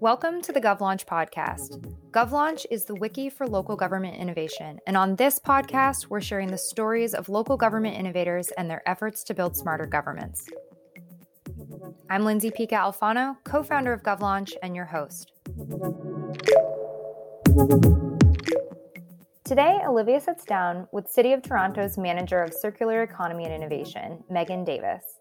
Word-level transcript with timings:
Welcome 0.00 0.42
to 0.42 0.52
the 0.52 0.60
GovLaunch 0.60 1.04
podcast. 1.04 1.78
GovLaunch 2.10 2.66
is 2.72 2.86
the 2.86 2.96
wiki 2.96 3.30
for 3.30 3.46
local 3.46 3.76
government 3.76 4.16
innovation, 4.16 4.80
and 4.88 4.96
on 4.96 5.14
this 5.14 5.38
podcast, 5.38 6.08
we're 6.08 6.20
sharing 6.20 6.48
the 6.48 6.58
stories 6.58 7.14
of 7.14 7.28
local 7.28 7.56
government 7.56 7.96
innovators 7.96 8.48
and 8.58 8.68
their 8.68 8.82
efforts 8.88 9.22
to 9.24 9.34
build 9.34 9.56
smarter 9.56 9.86
governments. 9.86 10.44
I'm 12.10 12.24
Lindsay 12.24 12.50
Pica 12.50 12.74
Alfano, 12.74 13.36
co 13.44 13.62
founder 13.62 13.92
of 13.92 14.02
GovLaunch 14.02 14.54
and 14.64 14.74
your 14.74 14.86
host. 14.86 15.30
Today, 19.44 19.78
Olivia 19.86 20.20
sits 20.20 20.44
down 20.44 20.88
with 20.90 21.08
City 21.08 21.32
of 21.32 21.42
Toronto's 21.42 21.96
Manager 21.96 22.42
of 22.42 22.52
Circular 22.52 23.04
Economy 23.04 23.44
and 23.44 23.54
Innovation, 23.54 24.24
Megan 24.28 24.64
Davis. 24.64 25.19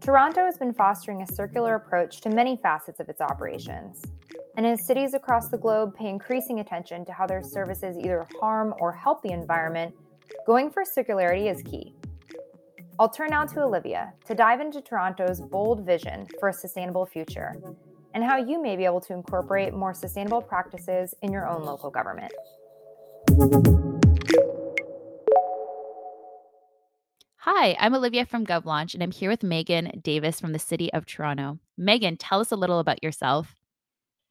Toronto 0.00 0.44
has 0.44 0.58
been 0.58 0.72
fostering 0.72 1.22
a 1.22 1.26
circular 1.26 1.74
approach 1.76 2.20
to 2.20 2.28
many 2.28 2.56
facets 2.56 3.00
of 3.00 3.08
its 3.08 3.20
operations. 3.20 4.02
And 4.56 4.66
as 4.66 4.86
cities 4.86 5.14
across 5.14 5.48
the 5.48 5.58
globe 5.58 5.94
pay 5.94 6.08
increasing 6.08 6.60
attention 6.60 7.04
to 7.06 7.12
how 7.12 7.26
their 7.26 7.42
services 7.42 7.96
either 7.98 8.26
harm 8.40 8.74
or 8.78 8.92
help 8.92 9.22
the 9.22 9.30
environment, 9.32 9.94
going 10.46 10.70
for 10.70 10.84
circularity 10.84 11.50
is 11.50 11.62
key. 11.62 11.94
I'll 12.98 13.08
turn 13.08 13.28
now 13.30 13.44
to 13.44 13.62
Olivia 13.62 14.12
to 14.26 14.34
dive 14.34 14.60
into 14.60 14.80
Toronto's 14.80 15.40
bold 15.40 15.84
vision 15.84 16.28
for 16.38 16.50
a 16.50 16.52
sustainable 16.52 17.06
future 17.06 17.54
and 18.14 18.22
how 18.22 18.36
you 18.36 18.62
may 18.62 18.76
be 18.76 18.84
able 18.84 19.00
to 19.00 19.12
incorporate 19.12 19.74
more 19.74 19.92
sustainable 19.92 20.40
practices 20.40 21.14
in 21.22 21.32
your 21.32 21.48
own 21.48 21.64
local 21.64 21.90
government. 21.90 22.32
Hi, 27.46 27.76
I'm 27.78 27.94
Olivia 27.94 28.24
from 28.24 28.46
GovLaunch, 28.46 28.94
and 28.94 29.02
I'm 29.02 29.10
here 29.10 29.28
with 29.28 29.42
Megan 29.42 30.00
Davis 30.02 30.40
from 30.40 30.52
the 30.52 30.58
City 30.58 30.90
of 30.94 31.04
Toronto. 31.04 31.58
Megan, 31.76 32.16
tell 32.16 32.40
us 32.40 32.50
a 32.50 32.56
little 32.56 32.78
about 32.78 33.02
yourself. 33.02 33.54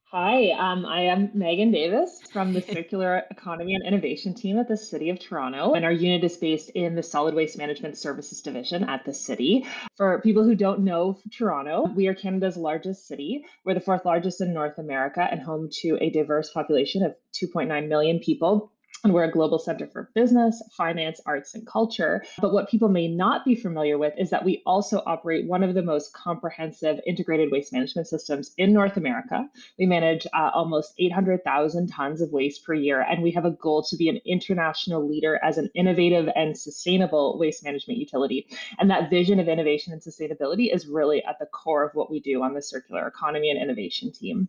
Hi, 0.06 0.50
um, 0.50 0.84
I 0.84 1.02
am 1.02 1.30
Megan 1.36 1.70
Davis 1.70 2.22
from 2.32 2.54
the 2.54 2.62
Circular 2.74 3.22
Economy 3.30 3.76
and 3.76 3.86
Innovation 3.86 4.34
team 4.34 4.58
at 4.58 4.68
the 4.68 4.76
City 4.76 5.12
of 5.12 5.20
Toronto, 5.20 5.74
and 5.74 5.86
our 5.86 5.92
unit 5.92 6.24
is 6.24 6.38
based 6.38 6.72
in 6.72 6.96
the 6.96 7.04
Solid 7.04 7.36
Waste 7.36 7.56
Management 7.56 8.00
Services 8.00 8.42
Division 8.42 8.84
at 8.86 9.06
the 9.06 9.14
city. 9.14 9.68
For 9.96 10.20
people 10.22 10.44
who 10.44 10.56
don't 10.56 10.80
know 10.80 11.20
Toronto, 11.32 11.86
we 11.96 12.08
are 12.08 12.16
Canada's 12.16 12.58
largest 12.58 13.08
city. 13.08 13.46
We're 13.64 13.76
the 13.76 13.80
fourth 13.80 14.06
largest 14.06 14.42
in 14.42 14.56
North 14.56 14.80
America 14.80 15.28
and 15.30 15.40
home 15.40 15.70
to 15.82 16.00
a 16.02 16.10
diverse 16.10 16.50
population 16.50 17.04
of 17.04 17.16
2.9 17.40 17.88
million 17.88 18.18
people 18.22 18.73
and 19.04 19.14
we're 19.14 19.26
a 19.26 19.32
global 19.32 19.60
center 19.60 19.88
for 19.88 20.10
business, 20.16 20.62
finance, 20.72 21.20
arts, 21.26 21.54
and 21.56 21.68
culture. 21.68 22.24
But 22.40 22.54
what 22.54 22.70
people 22.70 22.88
may 22.88 23.08
not 23.08 23.44
be 23.44 23.56
familiar 23.56 23.98
with 23.98 24.14
is 24.18 24.30
that 24.30 24.46
we 24.46 24.64
also 24.66 25.04
operate 25.06 25.46
one 25.46 25.62
of 25.62 25.74
the 25.74 25.82
most 25.82 26.14
comprehensive 26.14 27.00
integrated 27.06 27.52
waste 27.52 27.74
management 27.74 28.08
systems 28.08 28.54
in 28.58 28.72
North 28.72 28.96
America. 28.96 29.50
We 29.78 29.86
manage 29.86 30.26
uh, 30.34 30.52
almost 30.54 30.94
800,000 30.98 31.88
tons 31.88 32.22
of 32.22 32.32
waste 32.32 32.66
per 32.66 32.74
year, 32.74 33.02
and 33.02 33.22
we 33.22 33.32
have 33.32 33.46
a 33.46 33.52
goal 33.52 33.84
to 33.84 33.98
be 33.98 34.08
an 34.08 34.22
international 34.26 35.08
leader 35.08 35.40
as 35.44 35.58
an 35.58 35.70
innovative 35.76 36.30
and 36.36 36.58
sustainable 36.58 37.38
waste 37.38 37.64
management 37.64 38.00
utility. 38.00 38.48
And 38.80 38.90
that 38.90 39.10
vision 39.10 39.40
of 39.40 39.50
innovation 39.50 39.92
and 39.92 40.02
sustainability 40.02 40.74
is 40.74 40.88
really 40.88 41.24
at 41.26 41.40
the 41.40 41.46
core 41.46 41.84
of 41.84 41.94
what 41.94 42.10
we 42.10 42.22
do 42.22 42.42
on 42.42 42.54
the 42.54 42.62
circular 42.62 43.06
economy 43.08 43.50
and 43.50 43.62
innovation 43.62 44.12
team. 44.12 44.48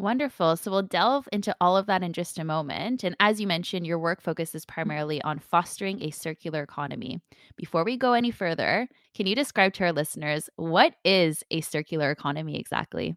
Wonderful. 0.00 0.56
So 0.56 0.70
we'll 0.70 0.80
delve 0.80 1.28
into 1.30 1.54
all 1.60 1.76
of 1.76 1.84
that 1.84 2.02
in 2.02 2.14
just 2.14 2.38
a 2.38 2.44
moment. 2.44 3.04
And 3.04 3.14
as 3.20 3.38
you 3.38 3.46
mentioned, 3.46 3.86
your 3.86 3.98
work 3.98 4.22
focuses 4.22 4.64
primarily 4.64 5.20
on 5.20 5.38
fostering 5.38 6.02
a 6.02 6.10
circular 6.10 6.62
economy. 6.62 7.20
Before 7.54 7.84
we 7.84 7.98
go 7.98 8.14
any 8.14 8.30
further, 8.30 8.88
can 9.14 9.26
you 9.26 9.34
describe 9.34 9.74
to 9.74 9.84
our 9.84 9.92
listeners 9.92 10.48
what 10.56 10.94
is 11.04 11.44
a 11.50 11.60
circular 11.60 12.10
economy 12.10 12.58
exactly? 12.58 13.14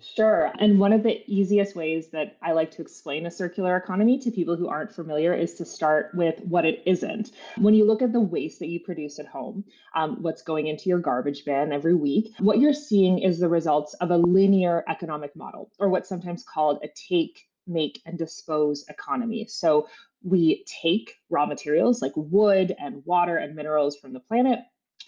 Sure. 0.00 0.52
And 0.58 0.78
one 0.78 0.92
of 0.92 1.02
the 1.02 1.22
easiest 1.26 1.74
ways 1.74 2.08
that 2.10 2.36
I 2.42 2.52
like 2.52 2.70
to 2.72 2.82
explain 2.82 3.24
a 3.26 3.30
circular 3.30 3.76
economy 3.76 4.18
to 4.18 4.30
people 4.30 4.54
who 4.54 4.68
aren't 4.68 4.94
familiar 4.94 5.32
is 5.32 5.54
to 5.54 5.64
start 5.64 6.10
with 6.14 6.38
what 6.40 6.66
it 6.66 6.82
isn't. 6.84 7.30
When 7.56 7.74
you 7.74 7.86
look 7.86 8.02
at 8.02 8.12
the 8.12 8.20
waste 8.20 8.58
that 8.58 8.68
you 8.68 8.80
produce 8.80 9.18
at 9.18 9.26
home, 9.26 9.64
um, 9.94 10.20
what's 10.20 10.42
going 10.42 10.66
into 10.66 10.88
your 10.90 10.98
garbage 10.98 11.44
bin 11.44 11.72
every 11.72 11.94
week, 11.94 12.34
what 12.38 12.58
you're 12.58 12.74
seeing 12.74 13.18
is 13.20 13.38
the 13.38 13.48
results 13.48 13.94
of 13.94 14.10
a 14.10 14.18
linear 14.18 14.84
economic 14.88 15.34
model, 15.36 15.70
or 15.78 15.88
what's 15.88 16.08
sometimes 16.08 16.42
called 16.44 16.80
a 16.82 16.88
take, 17.08 17.46
make, 17.66 18.02
and 18.04 18.18
dispose 18.18 18.84
economy. 18.88 19.46
So 19.48 19.88
we 20.22 20.64
take 20.82 21.14
raw 21.30 21.46
materials 21.46 22.02
like 22.02 22.12
wood 22.16 22.74
and 22.78 23.02
water 23.06 23.36
and 23.38 23.54
minerals 23.54 23.96
from 23.96 24.12
the 24.12 24.20
planet 24.20 24.58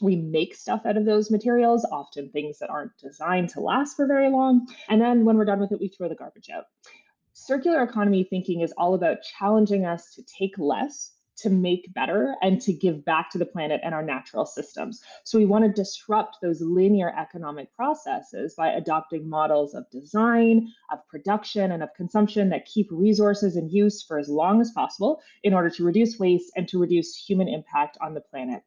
we 0.00 0.16
make 0.16 0.54
stuff 0.54 0.82
out 0.84 0.96
of 0.96 1.04
those 1.04 1.30
materials, 1.30 1.86
often 1.90 2.30
things 2.30 2.58
that 2.58 2.70
aren't 2.70 2.96
designed 2.98 3.48
to 3.50 3.60
last 3.60 3.96
for 3.96 4.06
very 4.06 4.30
long. 4.30 4.66
And 4.88 5.00
then 5.00 5.24
when 5.24 5.36
we're 5.36 5.44
done 5.44 5.60
with 5.60 5.72
it, 5.72 5.80
we 5.80 5.88
throw 5.88 6.08
the 6.08 6.14
garbage 6.14 6.50
out. 6.50 6.64
Circular 7.32 7.82
economy 7.82 8.24
thinking 8.24 8.62
is 8.62 8.72
all 8.78 8.94
about 8.94 9.18
challenging 9.22 9.84
us 9.84 10.14
to 10.14 10.22
take 10.22 10.58
less, 10.58 11.12
to 11.36 11.50
make 11.50 11.92
better, 11.92 12.34
and 12.40 12.62
to 12.62 12.72
give 12.72 13.04
back 13.04 13.30
to 13.30 13.36
the 13.36 13.44
planet 13.44 13.80
and 13.84 13.94
our 13.94 14.02
natural 14.02 14.46
systems. 14.46 15.02
So 15.24 15.38
we 15.38 15.44
want 15.44 15.66
to 15.66 15.70
disrupt 15.70 16.38
those 16.40 16.62
linear 16.62 17.14
economic 17.14 17.74
processes 17.76 18.54
by 18.56 18.68
adopting 18.68 19.28
models 19.28 19.74
of 19.74 19.84
design, 19.90 20.72
of 20.90 21.06
production, 21.08 21.72
and 21.72 21.82
of 21.82 21.90
consumption 21.94 22.48
that 22.48 22.64
keep 22.64 22.88
resources 22.90 23.56
in 23.56 23.68
use 23.68 24.02
for 24.02 24.18
as 24.18 24.30
long 24.30 24.62
as 24.62 24.70
possible 24.70 25.20
in 25.42 25.52
order 25.52 25.68
to 25.68 25.84
reduce 25.84 26.18
waste 26.18 26.50
and 26.56 26.66
to 26.68 26.78
reduce 26.78 27.14
human 27.14 27.48
impact 27.48 27.98
on 28.00 28.14
the 28.14 28.22
planet. 28.22 28.62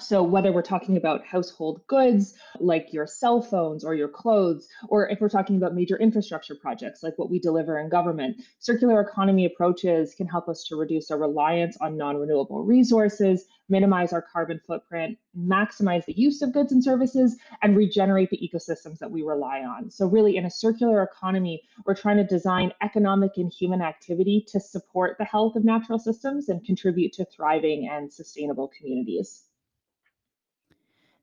So, 0.00 0.22
whether 0.22 0.50
we're 0.50 0.62
talking 0.62 0.96
about 0.96 1.26
household 1.26 1.86
goods 1.86 2.34
like 2.58 2.92
your 2.92 3.06
cell 3.06 3.42
phones 3.42 3.84
or 3.84 3.94
your 3.94 4.08
clothes, 4.08 4.66
or 4.88 5.08
if 5.10 5.20
we're 5.20 5.28
talking 5.28 5.56
about 5.56 5.74
major 5.74 5.98
infrastructure 5.98 6.54
projects 6.54 7.02
like 7.02 7.18
what 7.18 7.28
we 7.28 7.38
deliver 7.38 7.78
in 7.78 7.90
government, 7.90 8.40
circular 8.60 9.02
economy 9.02 9.44
approaches 9.44 10.14
can 10.14 10.26
help 10.26 10.48
us 10.48 10.64
to 10.64 10.76
reduce 10.76 11.10
our 11.10 11.18
reliance 11.18 11.76
on 11.82 11.98
non 11.98 12.16
renewable 12.16 12.64
resources, 12.64 13.44
minimize 13.68 14.14
our 14.14 14.22
carbon 14.22 14.58
footprint, 14.66 15.18
maximize 15.38 16.06
the 16.06 16.18
use 16.18 16.40
of 16.40 16.54
goods 16.54 16.72
and 16.72 16.82
services, 16.82 17.36
and 17.62 17.76
regenerate 17.76 18.30
the 18.30 18.38
ecosystems 18.38 18.98
that 18.98 19.10
we 19.10 19.22
rely 19.22 19.60
on. 19.60 19.90
So, 19.90 20.06
really, 20.06 20.38
in 20.38 20.46
a 20.46 20.50
circular 20.50 21.02
economy, 21.02 21.62
we're 21.84 21.94
trying 21.94 22.16
to 22.16 22.24
design 22.24 22.72
economic 22.82 23.32
and 23.36 23.52
human 23.52 23.82
activity 23.82 24.46
to 24.48 24.60
support 24.60 25.16
the 25.18 25.26
health 25.26 25.56
of 25.56 25.64
natural 25.64 25.98
systems 25.98 26.48
and 26.48 26.64
contribute 26.64 27.12
to 27.12 27.26
thriving 27.26 27.86
and 27.86 28.10
sustainable 28.10 28.68
communities. 28.68 29.44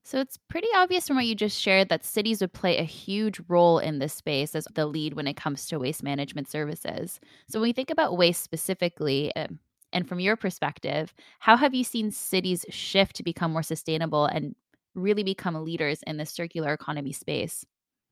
So 0.08 0.18
it's 0.20 0.38
pretty 0.38 0.68
obvious 0.74 1.06
from 1.06 1.16
what 1.16 1.26
you 1.26 1.34
just 1.34 1.60
shared 1.60 1.90
that 1.90 2.02
cities 2.02 2.40
would 2.40 2.54
play 2.54 2.78
a 2.78 2.82
huge 2.82 3.42
role 3.46 3.78
in 3.78 3.98
this 3.98 4.14
space 4.14 4.54
as 4.54 4.66
the 4.72 4.86
lead 4.86 5.12
when 5.12 5.26
it 5.26 5.36
comes 5.36 5.66
to 5.66 5.78
waste 5.78 6.02
management 6.02 6.48
services. 6.48 7.20
So 7.46 7.60
when 7.60 7.68
we 7.68 7.72
think 7.74 7.90
about 7.90 8.16
waste 8.16 8.42
specifically, 8.42 9.36
um, 9.36 9.58
and 9.92 10.08
from 10.08 10.18
your 10.18 10.34
perspective, 10.34 11.12
how 11.40 11.58
have 11.58 11.74
you 11.74 11.84
seen 11.84 12.10
cities 12.10 12.64
shift 12.70 13.16
to 13.16 13.22
become 13.22 13.52
more 13.52 13.62
sustainable 13.62 14.24
and 14.24 14.54
really 14.94 15.24
become 15.24 15.62
leaders 15.62 16.02
in 16.06 16.16
the 16.16 16.24
circular 16.24 16.72
economy 16.72 17.12
space? 17.12 17.66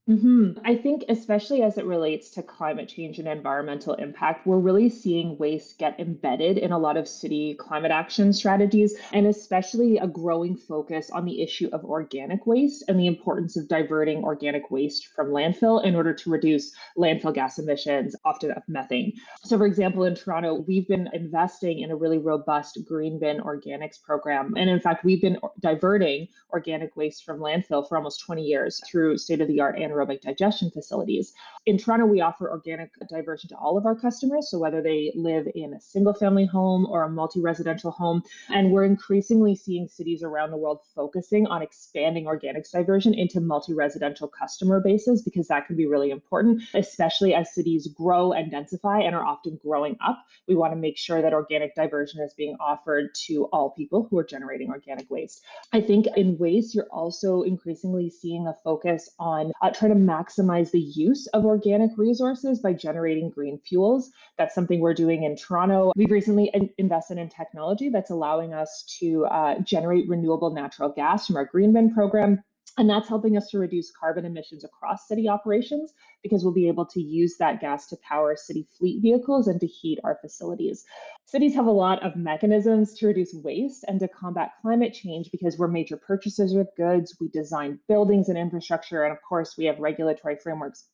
Mm-hmm. 0.09 0.59
I 0.63 0.75
think, 0.75 1.03
especially 1.09 1.63
as 1.63 1.77
it 1.77 1.83
relates 1.83 2.29
to 2.31 2.43
climate 2.43 2.87
change 2.87 3.19
and 3.19 3.27
environmental 3.27 3.93
impact, 3.95 4.47
we're 4.47 4.57
really 4.57 4.89
seeing 4.89 5.37
waste 5.37 5.77
get 5.79 5.99
embedded 5.99 6.57
in 6.57 6.71
a 6.71 6.79
lot 6.79 6.95
of 6.95 7.09
city 7.09 7.55
climate 7.55 7.91
action 7.91 8.31
strategies, 8.31 8.95
and 9.11 9.27
especially 9.27 9.97
a 9.97 10.07
growing 10.07 10.55
focus 10.55 11.09
on 11.11 11.25
the 11.25 11.41
issue 11.41 11.69
of 11.73 11.83
organic 11.83 12.47
waste 12.47 12.85
and 12.87 12.97
the 12.97 13.07
importance 13.07 13.57
of 13.57 13.67
diverting 13.67 14.23
organic 14.23 14.71
waste 14.71 15.07
from 15.07 15.27
landfill 15.27 15.83
in 15.83 15.93
order 15.93 16.13
to 16.13 16.29
reduce 16.29 16.71
landfill 16.97 17.33
gas 17.33 17.59
emissions, 17.59 18.15
often 18.23 18.51
of 18.51 18.63
methane. 18.69 19.11
So, 19.43 19.57
for 19.57 19.65
example, 19.65 20.05
in 20.05 20.15
Toronto, 20.15 20.63
we've 20.65 20.87
been 20.87 21.09
investing 21.11 21.79
in 21.79 21.91
a 21.91 21.95
really 21.97 22.17
robust 22.17 22.79
green 22.85 23.19
bin 23.19 23.41
organics 23.41 24.01
program. 24.01 24.53
And 24.55 24.69
in 24.69 24.79
fact, 24.79 25.03
we've 25.03 25.21
been 25.21 25.37
diverting 25.59 26.29
organic 26.51 26.95
waste 26.95 27.25
from 27.25 27.39
landfill 27.39 27.89
for 27.89 27.97
almost 27.97 28.21
20 28.21 28.41
years 28.41 28.81
through 28.89 29.17
state 29.17 29.41
of 29.41 29.49
the 29.49 29.59
art 29.59 29.77
and 29.77 29.96
anaerobic 29.97 30.21
digestion 30.21 30.71
facilities. 30.71 31.33
In 31.65 31.77
Toronto, 31.77 32.05
we 32.05 32.21
offer 32.21 32.49
organic 32.49 32.91
diversion 33.09 33.49
to 33.49 33.55
all 33.55 33.77
of 33.77 33.85
our 33.85 33.95
customers. 33.95 34.49
So 34.49 34.57
whether 34.59 34.81
they 34.81 35.11
live 35.15 35.47
in 35.55 35.73
a 35.73 35.81
single 35.81 36.13
family 36.13 36.45
home 36.45 36.85
or 36.89 37.03
a 37.03 37.09
multi 37.09 37.41
residential 37.41 37.91
home, 37.91 38.23
and 38.49 38.71
we're 38.71 38.85
increasingly 38.85 39.55
seeing 39.55 39.87
cities 39.87 40.23
around 40.23 40.51
the 40.51 40.57
world 40.57 40.79
focusing 40.95 41.47
on 41.47 41.61
expanding 41.61 42.25
organics 42.25 42.71
diversion 42.71 43.13
into 43.13 43.41
multi 43.41 43.73
residential 43.73 44.27
customer 44.27 44.79
bases 44.79 45.21
because 45.21 45.47
that 45.47 45.67
can 45.67 45.75
be 45.75 45.87
really 45.87 46.11
important, 46.11 46.61
especially 46.73 47.33
as 47.33 47.53
cities 47.53 47.87
grow 47.87 48.31
and 48.31 48.51
densify 48.51 49.03
and 49.05 49.15
are 49.15 49.25
often 49.25 49.59
growing 49.61 49.97
up. 50.05 50.23
We 50.47 50.55
want 50.55 50.73
to 50.73 50.77
make 50.77 50.97
sure 50.97 51.21
that 51.21 51.33
organic 51.33 51.75
diversion 51.75 52.21
is 52.21 52.33
being 52.33 52.55
offered 52.59 53.13
to 53.27 53.45
all 53.45 53.71
people 53.71 54.07
who 54.09 54.17
are 54.17 54.23
generating 54.23 54.69
organic 54.69 55.09
waste. 55.09 55.43
I 55.73 55.81
think 55.81 56.07
in 56.15 56.37
waste, 56.37 56.75
you're 56.75 56.87
also 56.91 57.41
increasingly 57.41 58.09
seeing 58.09 58.47
a 58.47 58.53
focus 58.63 59.09
on 59.19 59.51
uh, 59.61 59.71
try 59.87 59.93
to 59.93 59.99
maximize 59.99 60.71
the 60.71 60.79
use 60.79 61.27
of 61.27 61.45
organic 61.45 61.91
resources 61.97 62.59
by 62.59 62.73
generating 62.73 63.29
green 63.29 63.59
fuels. 63.59 64.11
That's 64.37 64.53
something 64.53 64.79
we're 64.79 64.93
doing 64.93 65.23
in 65.23 65.35
Toronto. 65.35 65.91
We've 65.95 66.11
recently 66.11 66.49
in- 66.53 66.69
invested 66.77 67.17
in 67.17 67.29
technology 67.29 67.89
that's 67.89 68.11
allowing 68.11 68.53
us 68.53 68.83
to 68.99 69.25
uh, 69.25 69.59
generate 69.59 70.07
renewable 70.07 70.53
natural 70.53 70.89
gas 70.89 71.27
from 71.27 71.37
our 71.37 71.45
Green 71.45 71.73
Bin 71.73 71.93
program 71.93 72.43
and 72.77 72.89
that's 72.89 73.09
helping 73.09 73.37
us 73.37 73.49
to 73.49 73.57
reduce 73.57 73.91
carbon 73.91 74.25
emissions 74.25 74.63
across 74.63 75.07
city 75.07 75.27
operations 75.27 75.93
because 76.21 76.43
we'll 76.43 76.53
be 76.53 76.67
able 76.67 76.85
to 76.85 77.01
use 77.01 77.35
that 77.37 77.59
gas 77.59 77.87
to 77.87 77.97
power 78.07 78.35
city 78.35 78.67
fleet 78.77 79.01
vehicles 79.01 79.47
and 79.47 79.59
to 79.59 79.67
heat 79.67 79.99
our 80.03 80.17
facilities. 80.21 80.85
Cities 81.25 81.55
have 81.55 81.65
a 81.65 81.71
lot 81.71 82.03
of 82.05 82.15
mechanisms 82.15 82.93
to 82.93 83.07
reduce 83.07 83.33
waste 83.33 83.83
and 83.87 83.99
to 83.99 84.07
combat 84.07 84.51
climate 84.61 84.93
change 84.93 85.31
because 85.31 85.57
we're 85.57 85.67
major 85.67 85.97
purchasers 85.97 86.53
of 86.53 86.67
goods, 86.77 87.17
we 87.19 87.27
design 87.29 87.79
buildings 87.87 88.29
and 88.29 88.37
infrastructure, 88.37 89.03
and 89.03 89.11
of 89.11 89.21
course, 89.27 89.55
we 89.57 89.65
have 89.65 89.79
regulatory 89.79 90.35
frameworks 90.35 90.85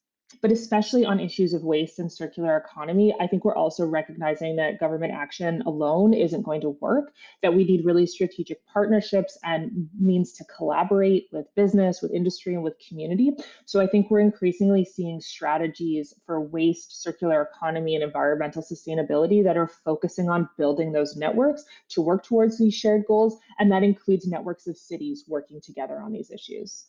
but 0.41 0.51
especially 0.51 1.05
on 1.05 1.19
issues 1.19 1.53
of 1.53 1.63
waste 1.63 1.99
and 1.99 2.11
circular 2.11 2.57
economy, 2.57 3.13
I 3.19 3.27
think 3.27 3.45
we're 3.45 3.55
also 3.55 3.85
recognizing 3.85 4.55
that 4.57 4.79
government 4.79 5.13
action 5.13 5.61
alone 5.65 6.13
isn't 6.13 6.43
going 6.43 6.61
to 6.61 6.71
work, 6.81 7.13
that 7.41 7.53
we 7.53 7.63
need 7.63 7.85
really 7.85 8.05
strategic 8.05 8.65
partnerships 8.65 9.37
and 9.43 9.87
means 9.99 10.33
to 10.33 10.45
collaborate 10.45 11.27
with 11.31 11.53
business, 11.55 12.01
with 12.01 12.11
industry, 12.11 12.53
and 12.53 12.63
with 12.63 12.75
community. 12.87 13.31
So 13.65 13.79
I 13.79 13.87
think 13.87 14.09
we're 14.09 14.19
increasingly 14.19 14.85
seeing 14.85 15.21
strategies 15.21 16.13
for 16.25 16.41
waste, 16.41 17.01
circular 17.01 17.41
economy, 17.41 17.95
and 17.95 18.03
environmental 18.03 18.61
sustainability 18.61 19.43
that 19.43 19.57
are 19.57 19.71
focusing 19.85 20.29
on 20.29 20.49
building 20.57 20.91
those 20.91 21.15
networks 21.15 21.63
to 21.89 22.01
work 22.01 22.23
towards 22.23 22.57
these 22.57 22.73
shared 22.73 23.03
goals. 23.07 23.37
And 23.59 23.71
that 23.71 23.83
includes 23.83 24.27
networks 24.27 24.67
of 24.67 24.77
cities 24.77 25.25
working 25.27 25.61
together 25.61 25.99
on 26.01 26.11
these 26.11 26.31
issues. 26.31 26.87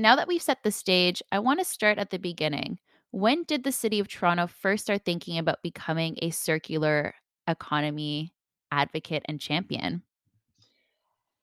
Now 0.00 0.16
that 0.16 0.26
we've 0.28 0.42
set 0.42 0.62
the 0.62 0.72
stage, 0.72 1.22
I 1.30 1.38
want 1.40 1.58
to 1.60 1.64
start 1.64 1.98
at 1.98 2.10
the 2.10 2.18
beginning. 2.18 2.78
When 3.10 3.44
did 3.44 3.64
the 3.64 3.72
city 3.72 3.98
of 4.00 4.08
Toronto 4.08 4.46
first 4.46 4.84
start 4.84 5.04
thinking 5.04 5.36
about 5.38 5.62
becoming 5.62 6.16
a 6.22 6.30
circular 6.30 7.14
economy 7.46 8.32
advocate 8.72 9.24
and 9.26 9.40
champion? 9.40 10.02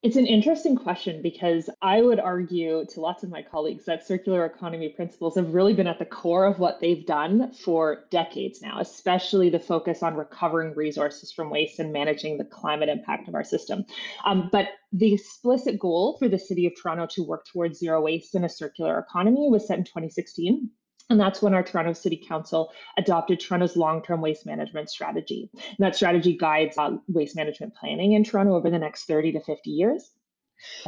It's 0.03 0.15
an 0.15 0.27
interesting 0.27 0.75
question 0.75 1.23
because 1.23 1.71
I 1.81 2.03
would 2.03 2.19
argue 2.19 2.85
to 2.85 3.01
lots 3.01 3.23
of 3.23 3.31
my 3.31 3.41
colleagues 3.41 3.85
that 3.85 4.05
circular 4.05 4.45
economy 4.45 4.89
principles 4.89 5.33
have 5.35 5.55
really 5.55 5.73
been 5.73 5.87
at 5.87 5.97
the 5.97 6.05
core 6.05 6.45
of 6.45 6.59
what 6.59 6.79
they've 6.79 7.03
done 7.03 7.51
for 7.51 8.05
decades 8.11 8.61
now, 8.61 8.79
especially 8.79 9.49
the 9.49 9.59
focus 9.59 10.03
on 10.03 10.15
recovering 10.15 10.75
resources 10.75 11.31
from 11.31 11.49
waste 11.49 11.79
and 11.79 11.91
managing 11.91 12.37
the 12.37 12.45
climate 12.45 12.89
impact 12.89 13.27
of 13.27 13.33
our 13.33 13.43
system. 13.43 13.85
Um, 14.23 14.49
but 14.51 14.69
the 14.93 15.15
explicit 15.15 15.79
goal 15.79 16.15
for 16.19 16.29
the 16.29 16.37
City 16.37 16.67
of 16.67 16.73
Toronto 16.79 17.07
to 17.15 17.23
work 17.23 17.47
towards 17.51 17.79
zero 17.79 17.99
waste 17.99 18.35
in 18.35 18.43
a 18.43 18.49
circular 18.49 18.99
economy 18.99 19.49
was 19.49 19.67
set 19.67 19.79
in 19.79 19.83
2016. 19.83 20.69
And 21.09 21.19
that's 21.19 21.41
when 21.41 21.53
our 21.53 21.63
Toronto 21.63 21.93
City 21.93 22.21
Council 22.27 22.71
adopted 22.97 23.39
Toronto's 23.39 23.77
long 23.77 24.01
term 24.01 24.21
waste 24.21 24.45
management 24.45 24.89
strategy. 24.89 25.49
And 25.53 25.77
that 25.79 25.95
strategy 25.95 26.35
guides 26.37 26.77
uh, 26.77 26.97
waste 27.07 27.35
management 27.35 27.75
planning 27.75 28.13
in 28.13 28.23
Toronto 28.23 28.55
over 28.55 28.69
the 28.69 28.79
next 28.79 29.05
30 29.05 29.33
to 29.33 29.39
50 29.39 29.69
years. 29.69 30.11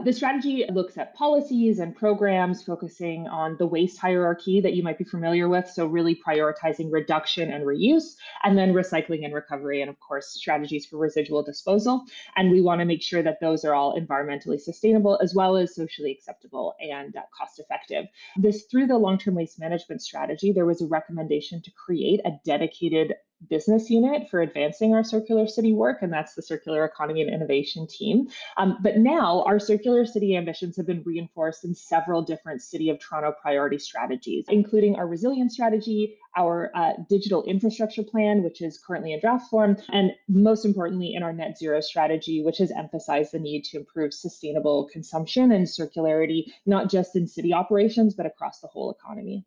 The 0.04 0.14
strategy 0.14 0.66
looks 0.72 0.98
at 0.98 1.14
policies 1.16 1.80
and 1.80 1.96
programs 1.96 2.64
focusing 2.64 3.28
on 3.28 3.56
the 3.58 3.68
waste 3.68 4.00
hierarchy 4.00 4.62
that 4.62 4.74
you 4.74 4.82
might 4.84 4.98
be 4.98 5.04
familiar 5.04 5.48
with. 5.48 5.70
So, 5.70 5.86
really 5.86 6.16
prioritizing 6.16 6.92
reduction 6.92 7.52
and 7.52 7.66
reuse, 7.66 8.16
and 8.44 8.58
then 8.58 8.74
recycling 8.74 9.26
and 9.26 9.34
recovery, 9.34 9.82
and 9.82 9.90
of 9.90 10.00
course, 10.00 10.30
strategies 10.30 10.86
for 10.86 10.98
residual 10.98 11.44
disposal. 11.44 12.06
And 12.36 12.52
we 12.52 12.62
want 12.62 12.80
to 12.80 12.86
make 12.86 13.02
sure 13.02 13.22
that 13.22 13.40
those 13.42 13.64
are 13.64 13.76
all 13.76 14.00
environmentally 14.00 14.60
sustainable 14.60 15.20
as 15.22 15.36
well 15.36 15.58
as 15.58 15.76
socially 15.76 16.12
acceptable 16.12 16.76
and 16.80 17.16
uh, 17.16 17.22
cost 17.38 17.60
effective. 17.60 18.06
This, 18.38 18.66
through 18.72 18.88
the 18.88 18.98
long 18.98 19.18
term 19.18 19.36
waste 19.36 19.60
management 19.60 20.02
strategy, 20.02 20.52
there 20.52 20.66
was 20.66 20.82
a 20.82 20.88
recommendation 20.88 21.62
to 21.62 21.72
create 21.72 22.22
a 22.26 22.32
dedicated 22.46 23.14
business 23.48 23.90
unit 23.90 24.30
for 24.30 24.42
advancing 24.42 24.94
our 24.94 25.04
circular 25.04 25.48
city 25.48 25.74
work, 25.74 26.02
and 26.02 26.12
that's 26.12 26.36
the 26.36 26.42
Circular 26.42 26.84
Economy 26.86 27.22
and 27.22 27.34
Innovation 27.34 27.88
team. 27.88 28.28
Um, 28.58 28.78
but 28.82 28.98
now 28.98 29.44
our 29.44 29.60
circular 29.60 30.06
city 30.06 30.36
ambitions 30.36 30.76
have 30.78 30.86
been 30.86 31.04
reinforced 31.04 31.64
in 31.64 31.74
several 31.74 32.22
different 32.22 32.62
City 32.62 32.90
of 32.90 33.00
Toronto 33.00 33.34
priority 33.42 33.80
strategies, 33.80 34.46
including 34.50 34.96
our 34.96 35.08
resilience 35.08 35.54
strategy, 35.54 36.18
our 36.38 36.72
uh, 36.76 36.94
digital 37.10 37.44
infrastructure 37.44 38.04
plan, 38.04 38.44
which 38.44 38.62
is 38.62 38.78
currently 38.78 39.14
in 39.14 39.20
draft 39.20 39.50
form, 39.50 39.78
and 39.90 40.12
most 40.28 40.66
importantly, 40.66 41.14
in 41.14 41.24
our 41.24 41.34
net 41.34 41.58
zero 41.58 41.82
strategy, 41.82 42.44
which 42.44 42.58
has 42.58 42.72
emphasized 42.72 43.32
the 43.32 43.40
need 43.40 43.64
to 43.64 43.78
improve 43.78 44.14
sustainable 44.14 44.90
consumption 44.92 45.52
and 45.52 45.66
circularity, 45.66 46.46
not 46.66 46.90
just 46.90 47.16
in 47.16 47.28
city 47.28 47.54
operations, 47.54 48.14
but 48.14 48.26
across 48.26 48.60
the 48.60 48.68
whole 48.68 48.92
economy. 48.92 49.46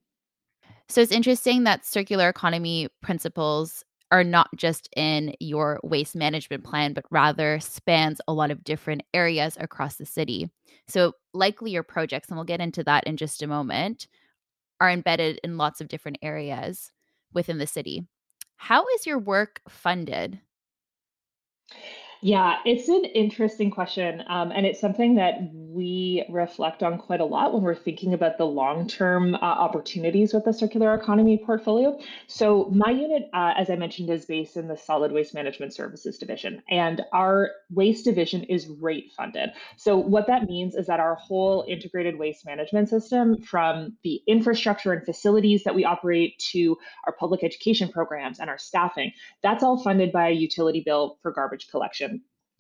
So 0.93 1.00
it's 1.00 1.11
interesting 1.11 1.65
that 1.65 1.87
circular 1.87 2.29
economy 2.29 2.87
principles 3.00 3.83
are 4.11 4.23
not 4.23 4.50
just 4.55 4.91
in 4.94 5.35
your 5.41 5.81
waste 5.83 6.15
management 6.15 6.65
plan, 6.65 6.93
but 6.93 7.06
rather 7.11 7.61
spans 7.61 8.21
a 8.29 8.35
lot 8.35 8.50
of 8.50 8.62
different 8.62 9.03
areas 9.15 9.56
across 9.59 9.97
the 9.97 10.05
city. 10.05 10.50
So 10.89 11.15
likely 11.33 11.71
your 11.71 11.83
projects, 11.83 12.29
and 12.29 12.37
we'll 12.37 12.44
get 12.44 12.61
into 12.61 12.85
that 12.85 13.05
in 13.05 13.17
just 13.17 13.43
a 13.43 13.47
moment, 13.47 14.06
are 14.83 14.91
embedded 14.91 15.41
in 15.43 15.56
lots 15.56 15.81
of 15.81 15.89
different 15.89 16.19
areas 16.21 16.93
within 17.33 17.56
the 17.56 17.67
city. 17.67 18.06
How 18.56 18.85
is 18.94 19.06
your 19.06 19.19
work 19.19 19.62
funded? 19.71 20.41
Yeah, 22.24 22.58
it's 22.64 22.88
an 22.88 23.04
interesting 23.04 23.72
question. 23.72 24.22
Um, 24.28 24.52
and 24.52 24.64
it's 24.64 24.80
something 24.80 25.16
that 25.16 25.40
we 25.52 26.24
reflect 26.28 26.82
on 26.82 26.98
quite 26.98 27.20
a 27.20 27.24
lot 27.24 27.52
when 27.52 27.62
we're 27.62 27.74
thinking 27.74 28.14
about 28.14 28.38
the 28.38 28.44
long 28.44 28.86
term 28.86 29.34
uh, 29.34 29.38
opportunities 29.38 30.32
with 30.32 30.44
the 30.44 30.52
circular 30.52 30.94
economy 30.94 31.42
portfolio. 31.44 31.98
So, 32.28 32.70
my 32.72 32.90
unit, 32.90 33.28
uh, 33.32 33.54
as 33.56 33.70
I 33.70 33.76
mentioned, 33.76 34.10
is 34.10 34.26
based 34.26 34.56
in 34.56 34.69
the 34.69 34.76
Solid 34.76 35.10
Waste 35.10 35.34
Management 35.34 35.74
Services 35.74 36.19
Division, 36.19 36.62
and 36.70 37.02
our 37.12 37.50
waste 37.70 38.04
division 38.04 38.44
is 38.44 38.69
rate 38.69 39.12
funded. 39.16 39.50
So, 39.76 39.96
what 39.96 40.26
that 40.26 40.44
means 40.44 40.74
is 40.74 40.86
that 40.86 41.00
our 41.00 41.16
whole 41.16 41.64
integrated 41.66 42.19
waste 42.19 42.44
management 42.44 42.88
system, 42.88 43.40
from 43.40 43.96
the 44.04 44.22
infrastructure 44.28 44.92
and 44.92 45.04
facilities 45.04 45.64
that 45.64 45.74
we 45.74 45.84
operate 45.84 46.38
to 46.52 46.76
our 47.06 47.12
public 47.12 47.42
education 47.42 47.88
programs 47.88 48.38
and 48.38 48.50
our 48.50 48.58
staffing, 48.58 49.12
that's 49.42 49.64
all 49.64 49.82
funded 49.82 50.12
by 50.12 50.28
a 50.28 50.32
utility 50.32 50.82
bill 50.84 51.19
for 51.22 51.32
garbage 51.32 51.69
collection. 51.69 52.12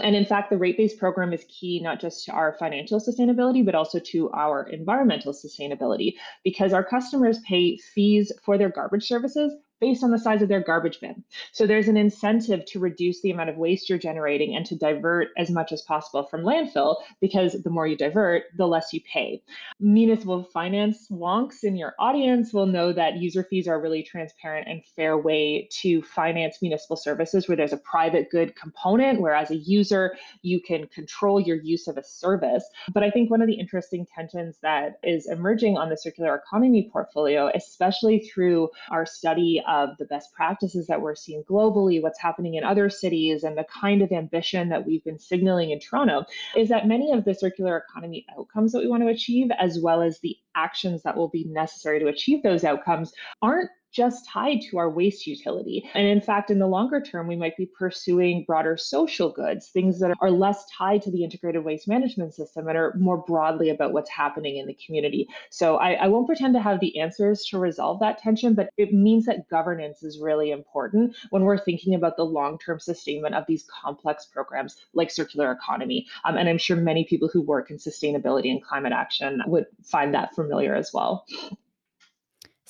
And 0.02 0.16
in 0.16 0.24
fact, 0.24 0.50
the 0.50 0.58
rate 0.58 0.76
based 0.76 0.98
program 0.98 1.32
is 1.32 1.44
key 1.48 1.80
not 1.80 2.00
just 2.00 2.24
to 2.24 2.32
our 2.32 2.54
financial 2.58 3.00
sustainability, 3.00 3.64
but 3.64 3.74
also 3.74 3.98
to 3.98 4.30
our 4.32 4.64
environmental 4.64 5.32
sustainability 5.32 6.14
because 6.44 6.72
our 6.72 6.84
customers 6.84 7.38
pay 7.40 7.76
fees 7.76 8.32
for 8.44 8.58
their 8.58 8.68
garbage 8.68 9.06
services 9.06 9.54
based 9.82 10.04
on 10.04 10.12
the 10.12 10.18
size 10.18 10.42
of 10.42 10.48
their 10.48 10.62
garbage 10.62 11.00
bin. 11.00 11.24
So 11.50 11.66
there's 11.66 11.88
an 11.88 11.96
incentive 11.96 12.64
to 12.66 12.78
reduce 12.78 13.20
the 13.20 13.32
amount 13.32 13.50
of 13.50 13.56
waste 13.56 13.88
you're 13.88 13.98
generating 13.98 14.54
and 14.54 14.64
to 14.66 14.76
divert 14.76 15.30
as 15.36 15.50
much 15.50 15.72
as 15.72 15.82
possible 15.82 16.22
from 16.22 16.42
landfill 16.42 16.98
because 17.20 17.60
the 17.64 17.68
more 17.68 17.88
you 17.88 17.96
divert, 17.96 18.44
the 18.56 18.68
less 18.68 18.92
you 18.92 19.00
pay. 19.12 19.42
Municipal 19.80 20.44
finance 20.44 21.08
wonks 21.10 21.64
in 21.64 21.74
your 21.74 21.94
audience 21.98 22.52
will 22.52 22.66
know 22.66 22.92
that 22.92 23.16
user 23.16 23.42
fees 23.42 23.66
are 23.66 23.74
a 23.74 23.80
really 23.80 24.04
transparent 24.04 24.68
and 24.68 24.84
fair 24.94 25.18
way 25.18 25.68
to 25.72 26.00
finance 26.02 26.62
municipal 26.62 26.96
services 26.96 27.48
where 27.48 27.56
there's 27.56 27.72
a 27.72 27.78
private 27.78 28.30
good 28.30 28.54
component, 28.54 29.20
where 29.20 29.34
as 29.34 29.50
a 29.50 29.56
user, 29.56 30.14
you 30.42 30.60
can 30.60 30.86
control 30.86 31.40
your 31.40 31.56
use 31.56 31.88
of 31.88 31.96
a 31.96 32.04
service. 32.04 32.64
But 32.94 33.02
I 33.02 33.10
think 33.10 33.32
one 33.32 33.42
of 33.42 33.48
the 33.48 33.58
interesting 33.58 34.06
tensions 34.14 34.58
that 34.62 35.00
is 35.02 35.28
emerging 35.28 35.76
on 35.76 35.88
the 35.88 35.96
circular 35.96 36.36
economy 36.36 36.88
portfolio, 36.92 37.50
especially 37.52 38.20
through 38.20 38.68
our 38.92 39.04
study 39.04 39.60
of 39.72 39.96
the 39.98 40.04
best 40.04 40.34
practices 40.34 40.86
that 40.86 41.00
we're 41.00 41.14
seeing 41.14 41.42
globally, 41.44 42.02
what's 42.02 42.20
happening 42.20 42.54
in 42.56 42.62
other 42.62 42.90
cities, 42.90 43.42
and 43.42 43.56
the 43.56 43.64
kind 43.64 44.02
of 44.02 44.12
ambition 44.12 44.68
that 44.68 44.86
we've 44.86 45.02
been 45.02 45.18
signaling 45.18 45.70
in 45.70 45.80
Toronto 45.80 46.24
is 46.54 46.68
that 46.68 46.86
many 46.86 47.10
of 47.10 47.24
the 47.24 47.34
circular 47.34 47.78
economy 47.88 48.26
outcomes 48.36 48.72
that 48.72 48.80
we 48.80 48.86
want 48.86 49.02
to 49.02 49.08
achieve, 49.08 49.48
as 49.58 49.80
well 49.80 50.02
as 50.02 50.20
the 50.20 50.36
actions 50.54 51.02
that 51.02 51.16
will 51.16 51.28
be 51.28 51.44
necessary 51.44 51.98
to 51.98 52.08
achieve 52.08 52.42
those 52.42 52.64
outcomes, 52.64 53.14
aren't 53.40 53.70
just 53.92 54.26
tied 54.26 54.60
to 54.62 54.78
our 54.78 54.90
waste 54.90 55.26
utility. 55.26 55.88
And 55.94 56.06
in 56.06 56.20
fact, 56.20 56.50
in 56.50 56.58
the 56.58 56.66
longer 56.66 57.00
term, 57.00 57.26
we 57.26 57.36
might 57.36 57.56
be 57.56 57.66
pursuing 57.66 58.44
broader 58.44 58.76
social 58.76 59.30
goods, 59.30 59.68
things 59.68 60.00
that 60.00 60.16
are 60.20 60.30
less 60.30 60.64
tied 60.76 61.02
to 61.02 61.10
the 61.10 61.22
integrated 61.24 61.64
waste 61.64 61.86
management 61.86 62.34
system 62.34 62.68
and 62.68 62.76
are 62.76 62.94
more 62.98 63.18
broadly 63.18 63.70
about 63.70 63.92
what's 63.92 64.10
happening 64.10 64.56
in 64.56 64.66
the 64.66 64.76
community. 64.84 65.28
So 65.50 65.76
I, 65.76 65.92
I 65.92 66.08
won't 66.08 66.26
pretend 66.26 66.54
to 66.54 66.60
have 66.60 66.80
the 66.80 66.98
answers 66.98 67.44
to 67.46 67.58
resolve 67.58 68.00
that 68.00 68.18
tension, 68.18 68.54
but 68.54 68.70
it 68.76 68.92
means 68.92 69.26
that 69.26 69.48
governance 69.48 70.02
is 70.02 70.18
really 70.18 70.50
important 70.50 71.14
when 71.30 71.42
we're 71.42 71.58
thinking 71.58 71.94
about 71.94 72.16
the 72.16 72.24
long 72.24 72.58
term 72.58 72.80
sustainment 72.80 73.34
of 73.34 73.44
these 73.46 73.64
complex 73.82 74.24
programs 74.24 74.76
like 74.94 75.10
circular 75.10 75.52
economy. 75.52 76.06
Um, 76.24 76.36
and 76.36 76.48
I'm 76.48 76.58
sure 76.58 76.76
many 76.76 77.04
people 77.04 77.28
who 77.28 77.42
work 77.42 77.70
in 77.70 77.76
sustainability 77.76 78.50
and 78.50 78.62
climate 78.62 78.92
action 78.92 79.42
would 79.46 79.66
find 79.84 80.14
that 80.14 80.34
familiar 80.34 80.74
as 80.74 80.92
well. 80.92 81.26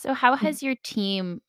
So, 0.02 0.14
how 0.14 0.34
mm. 0.34 0.40
has 0.40 0.62
your 0.62 0.74
team 0.82 1.40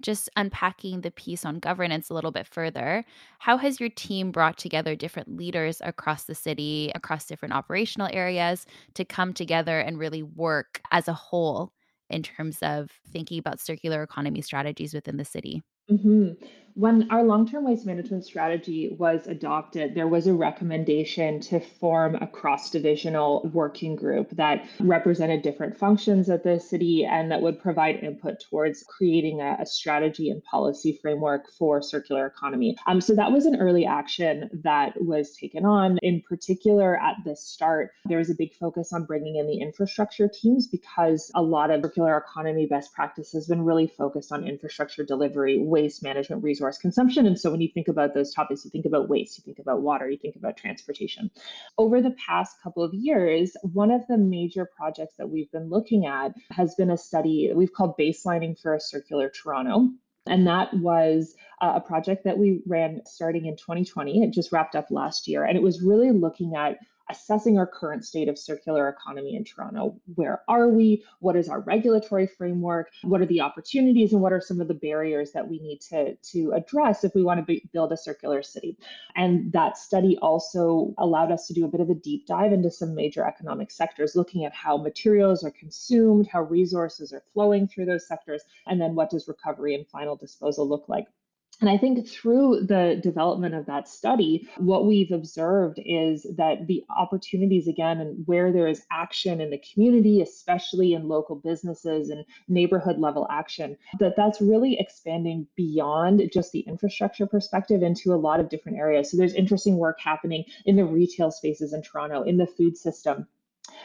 just 0.00 0.30
unpacking 0.36 1.00
the 1.00 1.10
piece 1.10 1.44
on 1.44 1.58
governance 1.58 2.08
a 2.08 2.14
little 2.14 2.30
bit 2.30 2.46
further, 2.46 3.04
how 3.40 3.58
has 3.58 3.80
your 3.80 3.90
team 3.90 4.30
brought 4.30 4.56
together 4.56 4.94
different 4.96 5.36
leaders 5.36 5.82
across 5.84 6.24
the 6.24 6.34
city, 6.34 6.92
across 6.94 7.26
different 7.26 7.52
operational 7.54 8.08
areas 8.12 8.64
to 8.94 9.04
come 9.04 9.34
together 9.34 9.80
and 9.80 9.98
really 9.98 10.22
work 10.22 10.80
as 10.92 11.08
a 11.08 11.12
whole 11.12 11.72
in 12.08 12.22
terms 12.22 12.58
of 12.62 12.90
thinking 13.12 13.38
about 13.40 13.60
circular 13.60 14.02
economy 14.04 14.40
strategies 14.40 14.94
within 14.94 15.16
the 15.16 15.24
city? 15.24 15.62
Mm-hmm. 15.90 16.44
When 16.74 17.10
our 17.10 17.24
long 17.24 17.46
term 17.46 17.64
waste 17.64 17.84
management 17.84 18.24
strategy 18.24 18.96
was 18.98 19.26
adopted, 19.26 19.94
there 19.94 20.06
was 20.06 20.26
a 20.26 20.32
recommendation 20.32 21.40
to 21.40 21.60
form 21.60 22.14
a 22.14 22.26
cross 22.26 22.70
divisional 22.70 23.50
working 23.52 23.96
group 23.96 24.30
that 24.30 24.66
represented 24.78 25.42
different 25.42 25.76
functions 25.76 26.30
at 26.30 26.44
the 26.44 26.60
city 26.60 27.04
and 27.04 27.30
that 27.32 27.42
would 27.42 27.60
provide 27.60 27.96
input 27.96 28.40
towards 28.48 28.84
creating 28.84 29.40
a, 29.40 29.58
a 29.60 29.66
strategy 29.66 30.30
and 30.30 30.42
policy 30.44 30.98
framework 31.02 31.50
for 31.58 31.82
circular 31.82 32.24
economy. 32.26 32.76
Um, 32.86 33.00
so 33.00 33.14
that 33.14 33.32
was 33.32 33.46
an 33.46 33.60
early 33.60 33.84
action 33.84 34.48
that 34.62 34.94
was 35.02 35.32
taken 35.32 35.66
on. 35.66 35.98
In 36.02 36.22
particular, 36.22 36.96
at 36.96 37.16
the 37.24 37.34
start, 37.34 37.90
there 38.06 38.18
was 38.18 38.30
a 38.30 38.34
big 38.34 38.54
focus 38.54 38.92
on 38.92 39.04
bringing 39.04 39.36
in 39.36 39.48
the 39.48 39.60
infrastructure 39.60 40.28
teams 40.28 40.68
because 40.68 41.30
a 41.34 41.42
lot 41.42 41.70
of 41.70 41.82
circular 41.82 42.16
economy 42.16 42.66
best 42.66 42.92
practice 42.94 43.32
has 43.32 43.48
been 43.48 43.62
really 43.62 43.88
focused 43.88 44.30
on 44.30 44.46
infrastructure 44.46 45.04
delivery, 45.04 45.58
waste 45.80 46.02
management, 46.02 46.42
resource 46.42 46.78
consumption. 46.78 47.26
And 47.26 47.38
so 47.38 47.50
when 47.50 47.60
you 47.60 47.68
think 47.72 47.88
about 47.88 48.14
those 48.14 48.34
topics, 48.34 48.64
you 48.64 48.70
think 48.70 48.86
about 48.86 49.08
waste, 49.08 49.38
you 49.38 49.44
think 49.44 49.58
about 49.58 49.82
water, 49.82 50.08
you 50.08 50.18
think 50.18 50.36
about 50.36 50.56
transportation. 50.56 51.30
Over 51.78 52.00
the 52.00 52.14
past 52.26 52.56
couple 52.62 52.82
of 52.82 52.92
years, 52.92 53.56
one 53.62 53.90
of 53.90 54.02
the 54.08 54.18
major 54.18 54.68
projects 54.76 55.14
that 55.18 55.30
we've 55.30 55.50
been 55.50 55.70
looking 55.70 56.06
at 56.06 56.32
has 56.50 56.74
been 56.74 56.90
a 56.90 56.98
study 56.98 57.50
we've 57.54 57.72
called 57.72 57.96
Baselining 57.98 58.60
for 58.60 58.74
a 58.74 58.80
Circular 58.80 59.30
Toronto. 59.30 59.88
And 60.26 60.46
that 60.46 60.72
was 60.74 61.34
uh, 61.60 61.72
a 61.76 61.80
project 61.80 62.24
that 62.24 62.36
we 62.36 62.60
ran 62.66 63.00
starting 63.06 63.46
in 63.46 63.56
2020. 63.56 64.22
It 64.22 64.32
just 64.32 64.52
wrapped 64.52 64.76
up 64.76 64.86
last 64.90 65.26
year. 65.26 65.44
And 65.44 65.56
it 65.56 65.62
was 65.62 65.82
really 65.82 66.12
looking 66.12 66.54
at 66.56 66.78
assessing 67.10 67.58
our 67.58 67.66
current 67.66 68.04
state 68.04 68.28
of 68.28 68.38
circular 68.38 68.88
economy 68.88 69.34
in 69.36 69.44
Toronto. 69.44 69.96
Where 70.14 70.42
are 70.48 70.68
we? 70.68 71.04
What 71.18 71.36
is 71.36 71.48
our 71.48 71.60
regulatory 71.60 72.26
framework? 72.26 72.90
What 73.02 73.20
are 73.20 73.26
the 73.26 73.40
opportunities 73.40 74.12
and 74.12 74.22
what 74.22 74.32
are 74.32 74.40
some 74.40 74.60
of 74.60 74.68
the 74.68 74.74
barriers 74.74 75.32
that 75.32 75.46
we 75.46 75.58
need 75.58 75.80
to, 75.82 76.14
to 76.14 76.52
address 76.52 77.04
if 77.04 77.14
we 77.14 77.22
want 77.22 77.40
to 77.40 77.44
be, 77.44 77.68
build 77.72 77.92
a 77.92 77.96
circular 77.96 78.42
city? 78.42 78.78
And 79.16 79.52
that 79.52 79.76
study 79.76 80.16
also 80.22 80.94
allowed 80.98 81.32
us 81.32 81.46
to 81.48 81.54
do 81.54 81.64
a 81.64 81.68
bit 81.68 81.80
of 81.80 81.90
a 81.90 81.94
deep 81.94 82.26
dive 82.26 82.52
into 82.52 82.70
some 82.70 82.94
major 82.94 83.26
economic 83.26 83.70
sectors, 83.70 84.16
looking 84.16 84.44
at 84.44 84.54
how 84.54 84.76
materials 84.76 85.44
are 85.44 85.50
consumed, 85.50 86.28
how 86.28 86.42
resources 86.42 87.12
are 87.12 87.24
flowing 87.34 87.66
through 87.66 87.86
those 87.86 88.06
sectors, 88.06 88.42
and 88.66 88.80
then 88.80 88.94
what 88.94 89.10
does 89.10 89.28
recovery 89.28 89.74
and 89.74 89.86
final 89.88 90.16
disposal 90.16 90.68
look 90.68 90.88
like. 90.88 91.06
And 91.60 91.68
I 91.68 91.76
think 91.76 92.08
through 92.08 92.66
the 92.66 92.98
development 93.02 93.54
of 93.54 93.66
that 93.66 93.86
study, 93.86 94.48
what 94.56 94.86
we've 94.86 95.10
observed 95.12 95.78
is 95.84 96.26
that 96.36 96.66
the 96.66 96.84
opportunities, 96.96 97.68
again, 97.68 98.00
and 98.00 98.26
where 98.26 98.50
there 98.50 98.66
is 98.66 98.82
action 98.90 99.42
in 99.42 99.50
the 99.50 99.62
community, 99.72 100.22
especially 100.22 100.94
in 100.94 101.06
local 101.06 101.36
businesses 101.36 102.08
and 102.08 102.24
neighborhood 102.48 102.98
level 102.98 103.26
action, 103.30 103.76
that 103.98 104.14
that's 104.16 104.40
really 104.40 104.78
expanding 104.80 105.46
beyond 105.54 106.30
just 106.32 106.52
the 106.52 106.60
infrastructure 106.60 107.26
perspective 107.26 107.82
into 107.82 108.14
a 108.14 108.16
lot 108.16 108.40
of 108.40 108.48
different 108.48 108.78
areas. 108.78 109.10
So 109.10 109.18
there's 109.18 109.34
interesting 109.34 109.76
work 109.76 110.00
happening 110.00 110.44
in 110.64 110.76
the 110.76 110.84
retail 110.86 111.30
spaces 111.30 111.74
in 111.74 111.82
Toronto, 111.82 112.22
in 112.22 112.38
the 112.38 112.46
food 112.46 112.78
system, 112.78 113.26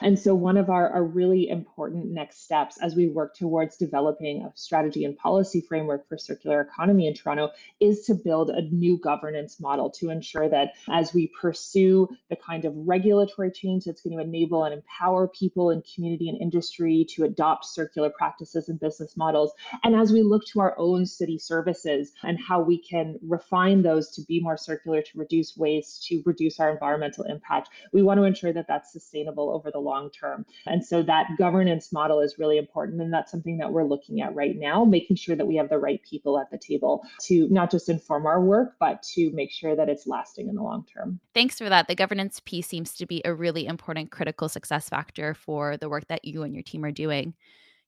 and 0.01 0.17
so, 0.17 0.35
one 0.35 0.57
of 0.57 0.69
our, 0.69 0.89
our 0.89 1.03
really 1.03 1.49
important 1.49 2.07
next 2.07 2.43
steps 2.43 2.77
as 2.81 2.95
we 2.95 3.07
work 3.07 3.35
towards 3.35 3.77
developing 3.77 4.43
a 4.43 4.51
strategy 4.55 5.05
and 5.05 5.17
policy 5.17 5.61
framework 5.61 6.07
for 6.07 6.17
circular 6.17 6.61
economy 6.61 7.07
in 7.07 7.13
Toronto 7.13 7.51
is 7.79 8.05
to 8.05 8.13
build 8.13 8.49
a 8.49 8.61
new 8.63 8.97
governance 8.97 9.59
model 9.59 9.89
to 9.91 10.09
ensure 10.09 10.49
that 10.49 10.73
as 10.89 11.13
we 11.13 11.31
pursue 11.39 12.07
the 12.29 12.35
kind 12.35 12.65
of 12.65 12.73
regulatory 12.75 13.51
change 13.51 13.85
that's 13.85 14.01
going 14.01 14.17
to 14.17 14.23
enable 14.23 14.63
and 14.63 14.73
empower 14.73 15.27
people 15.27 15.69
in 15.71 15.81
community 15.93 16.29
and 16.29 16.41
industry 16.41 17.05
to 17.09 17.23
adopt 17.23 17.65
circular 17.65 18.09
practices 18.09 18.69
and 18.69 18.79
business 18.79 19.15
models, 19.17 19.51
and 19.83 19.95
as 19.95 20.11
we 20.11 20.21
look 20.21 20.45
to 20.45 20.59
our 20.59 20.75
own 20.77 21.05
city 21.05 21.37
services 21.37 22.11
and 22.23 22.39
how 22.39 22.61
we 22.61 22.77
can 22.77 23.17
refine 23.21 23.81
those 23.81 24.09
to 24.11 24.21
be 24.23 24.39
more 24.39 24.57
circular, 24.57 25.01
to 25.01 25.17
reduce 25.17 25.55
waste, 25.57 26.05
to 26.07 26.21
reduce 26.25 26.59
our 26.59 26.71
environmental 26.71 27.23
impact, 27.25 27.69
we 27.91 28.03
want 28.03 28.19
to 28.19 28.23
ensure 28.23 28.53
that 28.53 28.67
that's 28.67 28.91
sustainable 28.91 29.49
over 29.49 29.71
the 29.75 29.79
long 29.81 30.09
term. 30.09 30.45
And 30.65 30.83
so 30.83 31.03
that 31.03 31.27
governance 31.37 31.91
model 31.91 32.21
is 32.21 32.39
really 32.39 32.57
important. 32.57 33.01
And 33.01 33.13
that's 33.13 33.29
something 33.29 33.57
that 33.57 33.71
we're 33.71 33.83
looking 33.83 34.21
at 34.21 34.33
right 34.33 34.55
now, 34.55 34.85
making 34.85 35.17
sure 35.17 35.35
that 35.35 35.45
we 35.45 35.57
have 35.57 35.69
the 35.69 35.77
right 35.77 36.01
people 36.09 36.39
at 36.39 36.49
the 36.49 36.57
table 36.57 37.03
to 37.23 37.49
not 37.49 37.69
just 37.69 37.89
inform 37.89 38.25
our 38.25 38.41
work, 38.41 38.75
but 38.79 39.03
to 39.15 39.31
make 39.31 39.51
sure 39.51 39.75
that 39.75 39.89
it's 39.89 40.07
lasting 40.07 40.47
in 40.47 40.55
the 40.55 40.63
long 40.63 40.85
term. 40.91 41.19
Thanks 41.33 41.57
for 41.57 41.67
that. 41.67 41.89
The 41.89 41.95
governance 41.95 42.41
piece 42.45 42.67
seems 42.67 42.95
to 42.95 43.05
be 43.05 43.21
a 43.25 43.33
really 43.33 43.65
important 43.65 44.11
critical 44.11 44.47
success 44.47 44.87
factor 44.87 45.33
for 45.33 45.75
the 45.75 45.89
work 45.89 46.07
that 46.07 46.23
you 46.23 46.43
and 46.43 46.53
your 46.53 46.63
team 46.63 46.85
are 46.85 46.91
doing. 46.91 47.33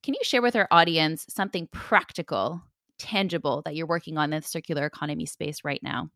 Can 0.03 0.13
you 0.13 0.19
share 0.23 0.41
with 0.41 0.55
our 0.55 0.67
audience 0.69 1.25
something 1.29 1.67
practical, 1.71 2.61
tangible 2.99 3.61
that 3.63 3.75
you're 3.75 3.87
working 3.87 4.17
on 4.17 4.33
in 4.33 4.41
the 4.41 4.47
circular 4.47 4.85
economy 4.85 5.25
space 5.25 5.63
right 5.63 5.81
now? 5.81 6.09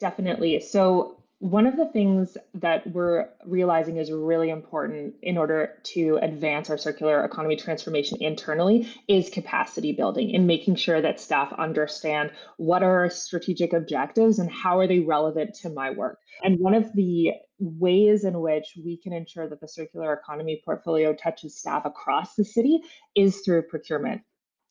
Definitely. 0.00 0.60
So, 0.60 1.22
one 1.40 1.66
of 1.66 1.76
the 1.76 1.86
things 1.86 2.36
that 2.54 2.84
we're 2.92 3.28
realizing 3.46 3.96
is 3.96 4.10
really 4.10 4.50
important 4.50 5.14
in 5.22 5.38
order 5.38 5.78
to 5.84 6.18
advance 6.20 6.68
our 6.68 6.76
circular 6.76 7.24
economy 7.24 7.54
transformation 7.54 8.18
internally 8.20 8.88
is 9.06 9.30
capacity 9.30 9.92
building 9.92 10.34
and 10.34 10.48
making 10.48 10.74
sure 10.74 11.00
that 11.00 11.20
staff 11.20 11.52
understand 11.52 12.32
what 12.56 12.82
are 12.82 13.02
our 13.02 13.10
strategic 13.10 13.72
objectives 13.72 14.40
and 14.40 14.50
how 14.50 14.80
are 14.80 14.88
they 14.88 14.98
relevant 14.98 15.54
to 15.54 15.70
my 15.70 15.90
work. 15.90 16.18
And 16.42 16.58
one 16.58 16.74
of 16.74 16.92
the 16.94 17.34
ways 17.60 18.24
in 18.24 18.40
which 18.40 18.76
we 18.84 18.96
can 18.96 19.12
ensure 19.12 19.48
that 19.48 19.60
the 19.60 19.68
circular 19.68 20.12
economy 20.12 20.60
portfolio 20.64 21.14
touches 21.14 21.56
staff 21.56 21.84
across 21.84 22.34
the 22.34 22.44
city 22.44 22.80
is 23.14 23.42
through 23.42 23.62
procurement 23.62 24.22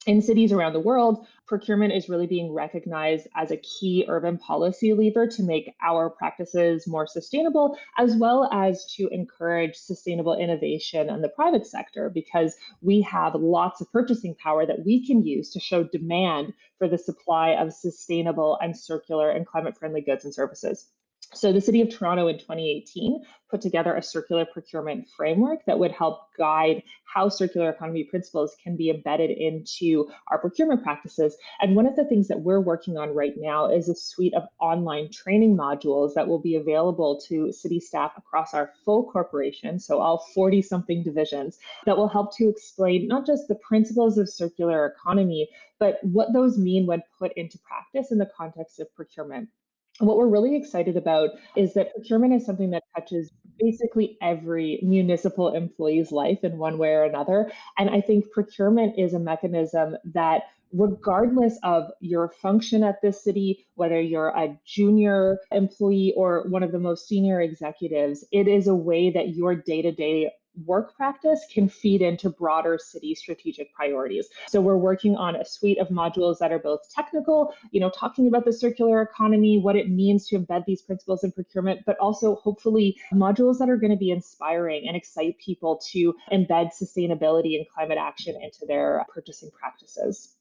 in 0.08 0.22
cities 0.22 0.54
around 0.54 0.72
the 0.72 0.80
world, 0.80 1.28
procurement 1.46 1.94
is 1.94 2.08
really 2.08 2.28
being 2.28 2.54
recognized 2.54 3.28
as 3.36 3.52
a 3.52 3.58
key 3.58 4.06
urban 4.08 4.38
policy 4.38 4.94
lever 4.94 5.28
to 5.28 5.44
make 5.44 5.76
our 5.86 6.10
practices 6.10 6.88
more 6.88 7.06
sustainable, 7.06 7.78
as 7.98 8.16
well 8.16 8.50
as 8.54 8.86
to 8.96 9.10
encourage 9.10 9.76
sustainable 9.76 10.36
innovation 10.38 11.10
in 11.10 11.22
the 11.22 11.30
private 11.30 11.68
sector, 11.68 12.10
because 12.10 12.56
we 12.82 13.02
have 13.02 13.36
lots 13.36 13.82
of 13.82 13.92
purchasing 13.92 14.34
power 14.36 14.66
that 14.66 14.86
we 14.86 15.06
can 15.06 15.26
use 15.26 15.52
to 15.52 15.60
show 15.60 15.84
demand 15.84 16.54
for 16.78 16.88
the 16.88 16.98
supply 16.98 17.50
of 17.50 17.74
sustainable 17.74 18.58
and 18.62 18.78
circular 18.78 19.30
and 19.30 19.46
climate 19.46 19.78
friendly 19.78 20.02
goods 20.02 20.24
and 20.24 20.34
services. 20.34 20.88
So 21.34 21.52
the 21.52 21.60
City 21.60 21.82
of 21.82 21.90
Toronto 21.90 22.28
in 22.28 22.38
2018 22.40 23.22
put 23.50 23.60
together 23.60 23.94
a 23.94 24.02
circular 24.02 24.46
procurement 24.46 25.08
framework 25.10 25.66
that 25.66 25.78
would 25.78 25.92
help 25.92 26.34
guide 26.38 26.84
how 27.04 27.28
circular 27.28 27.70
economy 27.70 28.06
principles 28.06 28.56
can 28.64 28.78
be 28.78 28.90
embedded 28.90 29.32
into 29.32 30.10
our 30.30 30.40
procurement 30.40 30.84
practices. 30.84 31.38
And 31.60 31.76
one 31.76 31.86
of 31.86 31.98
the 31.98 32.06
things 32.06 32.30
that 32.30 32.40
we're 32.40 32.62
working 32.62 32.98
on 32.98 33.14
right 33.14 33.34
now 33.38 33.70
is 33.70 33.90
a 33.90 33.96
suite 33.96 34.34
of 34.36 34.48
online 34.60 35.12
training 35.12 35.58
modules 35.58 36.14
that 36.14 36.28
will 36.28 36.40
be 36.40 36.56
available 36.56 37.20
to 37.28 37.52
city 37.52 37.82
staff 37.82 38.14
across 38.18 38.54
our 38.54 38.72
full 38.86 39.04
corporation, 39.12 39.80
so 39.80 40.00
all 40.00 40.26
40 40.34 40.62
something 40.62 41.04
divisions, 41.04 41.60
that 41.86 41.98
will 41.98 42.08
help 42.08 42.36
to 42.38 42.48
explain 42.48 43.08
not 43.08 43.26
just 43.26 43.50
the 43.50 43.56
principles 43.56 44.18
of 44.18 44.30
circular 44.30 44.86
economy, 44.86 45.50
but 45.78 46.00
what 46.04 46.32
those 46.34 46.58
mean 46.58 46.86
when 46.86 47.04
put 47.20 47.34
into 47.34 47.58
practice 47.60 48.12
in 48.12 48.18
the 48.18 48.32
context 48.38 48.80
of 48.80 48.94
procurement 48.96 49.50
what 50.00 50.18
we're 50.18 50.28
really 50.28 50.56
excited 50.56 50.98
about 50.98 51.32
is 51.56 51.74
that 51.74 51.94
procurement 51.94 52.34
is 52.34 52.46
something 52.46 52.70
that 52.72 52.84
touches 52.96 53.32
basically 53.60 54.18
every 54.22 54.80
municipal 54.84 55.54
employee's 55.54 56.12
life 56.12 56.44
in 56.44 56.58
one 56.58 56.78
way 56.78 56.90
or 56.90 57.04
another. 57.04 57.52
And 57.78 57.90
I 57.90 58.02
think 58.02 58.32
procurement 58.32 58.98
is 58.98 59.14
a 59.14 59.20
mechanism 59.20 59.98
that 60.14 60.44
regardless 60.74 61.58
of 61.64 61.90
your 62.02 62.30
function 62.30 62.84
at 62.84 63.02
this 63.02 63.24
city, 63.24 63.66
whether 63.76 64.00
you're 64.00 64.30
a 64.30 64.60
junior 64.66 65.40
employee 65.52 66.14
or 66.16 66.46
one 66.50 66.64
of 66.64 66.72
the 66.72 66.80
most 66.80 67.08
senior 67.08 67.42
executives, 67.42 68.24
it 68.32 68.48
is 68.48 68.68
a 68.68 68.76
way 68.76 69.10
that 69.10 69.30
your 69.30 69.56
day 69.56 69.82
to 69.82 69.92
day 69.92 70.32
work 70.66 70.96
practice 70.96 71.46
can 71.52 71.70
feed 71.70 72.02
into 72.02 72.30
broader 72.30 72.78
city 72.82 73.14
strategic 73.14 73.74
priorities. 73.74 74.28
So 74.48 74.62
we're 74.62 74.78
working 74.78 75.16
on 75.16 75.36
a 75.36 75.46
suite 75.46 75.78
of 75.78 75.90
modules 75.90 76.40
that 76.40 76.52
are 76.52 76.60
both 76.60 76.90
technical, 76.94 77.54
you 77.72 77.80
know, 77.80 77.90
talking 77.90 78.28
about 78.28 78.46
the 78.46 78.54
circular 78.54 79.02
economy, 79.02 79.60
what 79.60 79.76
it 79.76 79.90
means 79.90 80.28
to 80.28 80.40
embed 80.40 80.66
these 80.66 80.82
principles 80.82 81.24
in 81.24 81.32
procurement, 81.32 81.82
but 81.86 81.98
also 82.00 82.36
hopefully 82.36 82.98
modules 83.14 83.60
that 83.60 83.70
are 83.70 83.78
going 83.78 83.92
to 83.92 83.98
be 83.98 84.12
inspiring 84.12 84.88
and 84.88 84.98
excite 84.98 85.38
people 85.38 85.80
to 85.92 86.16
embed 86.32 86.72
sustainability 86.74 87.58
and 87.58 87.66
climate 87.74 87.98
action 88.00 88.36
into 88.42 88.66
their 88.68 89.06
purchasing 89.14 89.52
practices. 89.52 90.34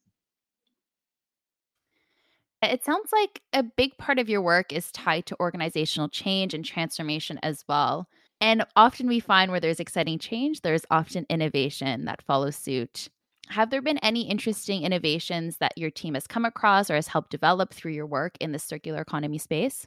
It 2.62 2.84
sounds 2.84 3.10
like 3.12 3.42
a 3.52 3.62
big 3.62 3.96
part 3.98 4.18
of 4.18 4.28
your 4.28 4.40
work 4.40 4.72
is 4.72 4.90
tied 4.90 5.26
to 5.26 5.36
organizational 5.38 6.08
change 6.08 6.54
and 6.54 6.64
transformation 6.64 7.38
as 7.42 7.64
well. 7.68 8.08
And 8.40 8.64
often 8.76 9.06
we 9.06 9.20
find 9.20 9.50
where 9.50 9.60
there's 9.60 9.80
exciting 9.80 10.18
change, 10.18 10.60
there's 10.60 10.84
often 10.90 11.26
innovation 11.30 12.04
that 12.04 12.22
follows 12.22 12.56
suit. 12.56 13.08
Have 13.48 13.70
there 13.70 13.82
been 13.82 13.98
any 13.98 14.28
interesting 14.28 14.82
innovations 14.82 15.58
that 15.58 15.78
your 15.78 15.90
team 15.90 16.14
has 16.14 16.26
come 16.26 16.44
across 16.44 16.90
or 16.90 16.96
has 16.96 17.08
helped 17.08 17.30
develop 17.30 17.72
through 17.72 17.92
your 17.92 18.06
work 18.06 18.36
in 18.40 18.52
the 18.52 18.58
circular 18.58 19.00
economy 19.00 19.38
space? 19.38 19.86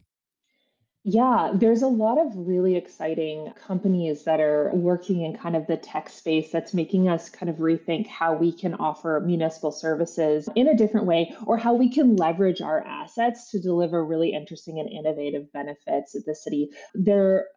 Yeah, 1.05 1.53
there's 1.55 1.81
a 1.81 1.87
lot 1.87 2.17
of 2.17 2.35
really 2.35 2.75
exciting 2.75 3.53
companies 3.55 4.25
that 4.25 4.41
are 4.41 4.69
working 4.73 5.21
in 5.21 5.37
kind 5.37 5.55
of 5.55 5.65
the 5.65 5.77
tech 5.77 6.09
space 6.09 6.51
that's 6.51 6.73
making 6.73 7.07
us 7.07 7.29
kind 7.29 7.49
of 7.49 7.55
rethink 7.57 8.05
how 8.07 8.33
we 8.33 8.51
can 8.51 8.73
offer 8.75 9.21
municipal 9.25 9.71
services 9.71 10.49
in 10.55 10.67
a 10.67 10.75
different 10.75 11.07
way 11.07 11.33
or 11.45 11.57
how 11.57 11.73
we 11.73 11.89
can 11.89 12.17
leverage 12.17 12.61
our 12.61 12.85
assets 12.85 13.49
to 13.51 13.61
deliver 13.61 14.05
really 14.05 14.33
interesting 14.33 14.79
and 14.79 14.89
innovative 14.89 15.51
benefits 15.53 16.15
at 16.15 16.25
the 16.25 16.35
city. 16.35 16.69
There 16.93 17.47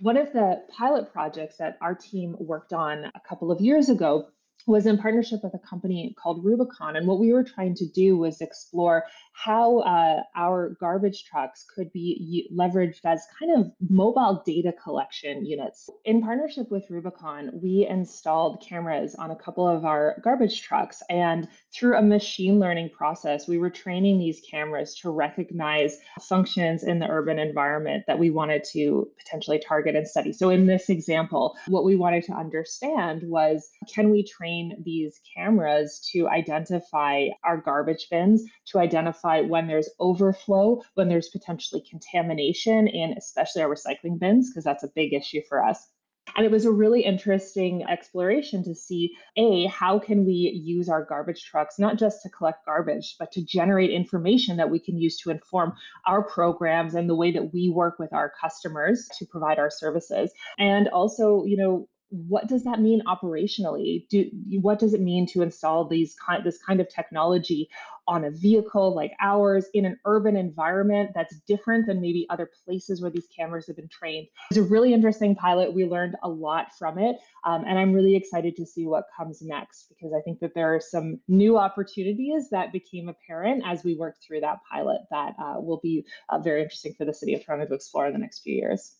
one 0.00 0.16
of 0.16 0.32
the 0.32 0.62
pilot 0.76 1.12
projects 1.12 1.56
that 1.58 1.78
our 1.80 1.94
team 1.94 2.36
worked 2.38 2.72
on 2.72 3.04
a 3.14 3.20
couple 3.28 3.50
of 3.50 3.60
years 3.60 3.88
ago 3.88 4.28
was 4.66 4.86
in 4.86 4.98
partnership 4.98 5.40
with 5.44 5.54
a 5.54 5.58
company 5.58 6.14
called 6.20 6.44
Rubicon. 6.44 6.96
And 6.96 7.06
what 7.06 7.20
we 7.20 7.32
were 7.32 7.44
trying 7.44 7.74
to 7.76 7.86
do 7.86 8.16
was 8.16 8.40
explore 8.40 9.04
how 9.32 9.80
uh, 9.80 10.22
our 10.34 10.76
garbage 10.80 11.24
trucks 11.24 11.64
could 11.72 11.92
be 11.92 12.48
leveraged 12.52 13.00
as 13.04 13.26
kind 13.38 13.52
of 13.56 13.70
mobile 13.88 14.42
data 14.44 14.72
collection 14.72 15.44
units. 15.44 15.88
In 16.04 16.20
partnership 16.20 16.70
with 16.70 16.90
Rubicon, 16.90 17.50
we 17.62 17.86
installed 17.88 18.64
cameras 18.66 19.14
on 19.14 19.30
a 19.30 19.36
couple 19.36 19.68
of 19.68 19.84
our 19.84 20.20
garbage 20.24 20.62
trucks. 20.62 21.02
And 21.10 21.48
through 21.72 21.96
a 21.96 22.02
machine 22.02 22.58
learning 22.58 22.90
process, 22.90 23.46
we 23.46 23.58
were 23.58 23.70
training 23.70 24.18
these 24.18 24.40
cameras 24.50 24.94
to 24.96 25.10
recognize 25.10 25.98
functions 26.20 26.82
in 26.82 26.98
the 26.98 27.08
urban 27.08 27.38
environment 27.38 28.04
that 28.08 28.18
we 28.18 28.30
wanted 28.30 28.64
to 28.72 29.08
potentially 29.18 29.60
target 29.60 29.94
and 29.94 30.08
study. 30.08 30.32
So, 30.32 30.50
in 30.50 30.66
this 30.66 30.88
example, 30.88 31.56
what 31.68 31.84
we 31.84 31.94
wanted 31.94 32.24
to 32.24 32.32
understand 32.32 33.22
was 33.24 33.70
can 33.92 34.10
we 34.10 34.24
train 34.24 34.45
these 34.84 35.20
cameras 35.36 36.08
to 36.12 36.28
identify 36.28 37.28
our 37.44 37.56
garbage 37.56 38.08
bins, 38.10 38.42
to 38.66 38.78
identify 38.78 39.40
when 39.40 39.66
there's 39.66 39.90
overflow, 40.00 40.82
when 40.94 41.08
there's 41.08 41.28
potentially 41.28 41.82
contamination 41.88 42.88
in 42.88 43.14
especially 43.16 43.62
our 43.62 43.74
recycling 43.74 44.18
bins, 44.18 44.50
because 44.50 44.64
that's 44.64 44.84
a 44.84 44.92
big 44.94 45.12
issue 45.12 45.40
for 45.48 45.62
us. 45.62 45.88
And 46.34 46.44
it 46.44 46.50
was 46.50 46.64
a 46.64 46.72
really 46.72 47.02
interesting 47.02 47.84
exploration 47.84 48.64
to 48.64 48.74
see 48.74 49.14
A, 49.36 49.66
how 49.66 49.98
can 49.98 50.26
we 50.26 50.32
use 50.32 50.88
our 50.88 51.04
garbage 51.04 51.44
trucks, 51.44 51.78
not 51.78 51.98
just 51.98 52.22
to 52.22 52.28
collect 52.28 52.66
garbage, 52.66 53.14
but 53.18 53.30
to 53.32 53.44
generate 53.44 53.90
information 53.90 54.56
that 54.56 54.68
we 54.68 54.80
can 54.80 54.98
use 54.98 55.16
to 55.18 55.30
inform 55.30 55.72
our 56.06 56.22
programs 56.22 56.94
and 56.94 57.08
the 57.08 57.14
way 57.14 57.30
that 57.30 57.54
we 57.54 57.70
work 57.70 57.98
with 57.98 58.12
our 58.12 58.32
customers 58.40 59.08
to 59.18 59.24
provide 59.24 59.58
our 59.58 59.70
services. 59.70 60.32
And 60.58 60.88
also, 60.88 61.44
you 61.44 61.56
know, 61.56 61.88
what 62.10 62.46
does 62.46 62.62
that 62.64 62.80
mean 62.80 63.02
operationally? 63.06 64.08
Do 64.08 64.30
what 64.60 64.78
does 64.78 64.94
it 64.94 65.00
mean 65.00 65.26
to 65.28 65.42
install 65.42 65.88
these 65.88 66.14
kind 66.14 66.44
this 66.44 66.58
kind 66.62 66.80
of 66.80 66.88
technology 66.88 67.68
on 68.08 68.24
a 68.24 68.30
vehicle 68.30 68.94
like 68.94 69.12
ours 69.20 69.66
in 69.74 69.84
an 69.84 69.98
urban 70.04 70.36
environment 70.36 71.10
that's 71.14 71.34
different 71.48 71.86
than 71.86 72.00
maybe 72.00 72.24
other 72.30 72.48
places 72.64 73.02
where 73.02 73.10
these 73.10 73.26
cameras 73.36 73.66
have 73.66 73.74
been 73.74 73.88
trained? 73.88 74.28
It's 74.50 74.58
a 74.58 74.62
really 74.62 74.94
interesting 74.94 75.34
pilot. 75.34 75.74
We 75.74 75.84
learned 75.84 76.14
a 76.22 76.28
lot 76.28 76.68
from 76.78 76.98
it, 76.98 77.16
um, 77.44 77.64
and 77.66 77.78
I'm 77.78 77.92
really 77.92 78.14
excited 78.14 78.54
to 78.56 78.66
see 78.66 78.86
what 78.86 79.04
comes 79.16 79.42
next 79.42 79.88
because 79.88 80.12
I 80.16 80.20
think 80.20 80.38
that 80.40 80.54
there 80.54 80.74
are 80.74 80.80
some 80.80 81.18
new 81.26 81.58
opportunities 81.58 82.48
that 82.50 82.72
became 82.72 83.08
apparent 83.08 83.64
as 83.66 83.82
we 83.82 83.96
worked 83.96 84.24
through 84.24 84.40
that 84.40 84.58
pilot 84.70 85.00
that 85.10 85.34
uh, 85.42 85.54
will 85.58 85.80
be 85.82 86.04
uh, 86.28 86.38
very 86.38 86.62
interesting 86.62 86.94
for 86.96 87.04
the 87.04 87.14
city 87.14 87.34
of 87.34 87.44
Toronto 87.44 87.66
to 87.66 87.74
explore 87.74 88.06
in 88.06 88.12
the 88.12 88.18
next 88.20 88.42
few 88.42 88.54
years. 88.54 88.96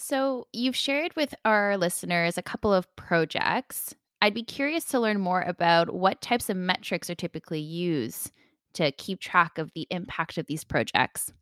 So, 0.00 0.46
you've 0.52 0.76
shared 0.76 1.16
with 1.16 1.34
our 1.44 1.76
listeners 1.76 2.38
a 2.38 2.42
couple 2.42 2.72
of 2.72 2.86
projects. 2.94 3.96
I'd 4.22 4.32
be 4.32 4.44
curious 4.44 4.84
to 4.86 5.00
learn 5.00 5.20
more 5.20 5.42
about 5.42 5.92
what 5.92 6.20
types 6.20 6.48
of 6.48 6.56
metrics 6.56 7.10
are 7.10 7.16
typically 7.16 7.58
used 7.58 8.30
to 8.74 8.92
keep 8.92 9.18
track 9.18 9.58
of 9.58 9.72
the 9.74 9.88
impact 9.90 10.38
of 10.38 10.46
these 10.46 10.62
projects. 10.62 11.32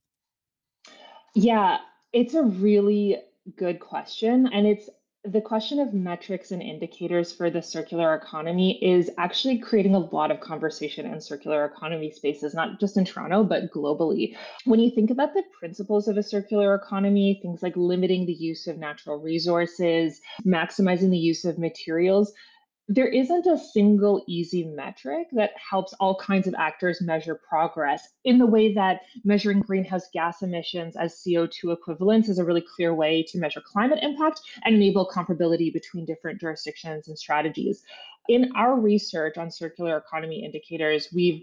Yeah, 1.34 1.80
it's 2.14 2.32
a 2.32 2.44
really 2.44 3.18
good 3.56 3.78
question. 3.78 4.48
And 4.50 4.66
it's 4.66 4.88
the 5.26 5.40
question 5.40 5.80
of 5.80 5.92
metrics 5.92 6.52
and 6.52 6.62
indicators 6.62 7.32
for 7.32 7.50
the 7.50 7.60
circular 7.60 8.14
economy 8.14 8.82
is 8.82 9.10
actually 9.18 9.58
creating 9.58 9.94
a 9.94 9.98
lot 9.98 10.30
of 10.30 10.38
conversation 10.40 11.04
in 11.04 11.20
circular 11.20 11.64
economy 11.64 12.10
spaces, 12.10 12.54
not 12.54 12.78
just 12.78 12.96
in 12.96 13.04
Toronto, 13.04 13.42
but 13.42 13.72
globally. 13.72 14.36
When 14.64 14.78
you 14.78 14.90
think 14.90 15.10
about 15.10 15.34
the 15.34 15.42
principles 15.58 16.06
of 16.06 16.16
a 16.16 16.22
circular 16.22 16.74
economy, 16.74 17.40
things 17.42 17.62
like 17.62 17.76
limiting 17.76 18.26
the 18.26 18.32
use 18.32 18.68
of 18.68 18.78
natural 18.78 19.18
resources, 19.18 20.20
maximizing 20.44 21.10
the 21.10 21.18
use 21.18 21.44
of 21.44 21.58
materials, 21.58 22.32
there 22.88 23.08
isn't 23.08 23.46
a 23.46 23.58
single 23.58 24.22
easy 24.28 24.64
metric 24.64 25.26
that 25.32 25.50
helps 25.56 25.92
all 25.94 26.16
kinds 26.20 26.46
of 26.46 26.54
actors 26.56 27.02
measure 27.02 27.34
progress 27.34 28.08
in 28.24 28.38
the 28.38 28.46
way 28.46 28.72
that 28.72 29.00
measuring 29.24 29.60
greenhouse 29.60 30.08
gas 30.12 30.42
emissions 30.42 30.96
as 30.96 31.20
CO2 31.26 31.72
equivalents 31.72 32.28
is 32.28 32.38
a 32.38 32.44
really 32.44 32.64
clear 32.76 32.94
way 32.94 33.24
to 33.24 33.38
measure 33.38 33.60
climate 33.60 33.98
impact 34.02 34.40
and 34.64 34.76
enable 34.76 35.08
comparability 35.08 35.72
between 35.72 36.04
different 36.04 36.40
jurisdictions 36.40 37.08
and 37.08 37.18
strategies. 37.18 37.82
In 38.28 38.52
our 38.54 38.78
research 38.78 39.36
on 39.36 39.50
circular 39.50 39.96
economy 39.96 40.44
indicators, 40.44 41.08
we've 41.12 41.42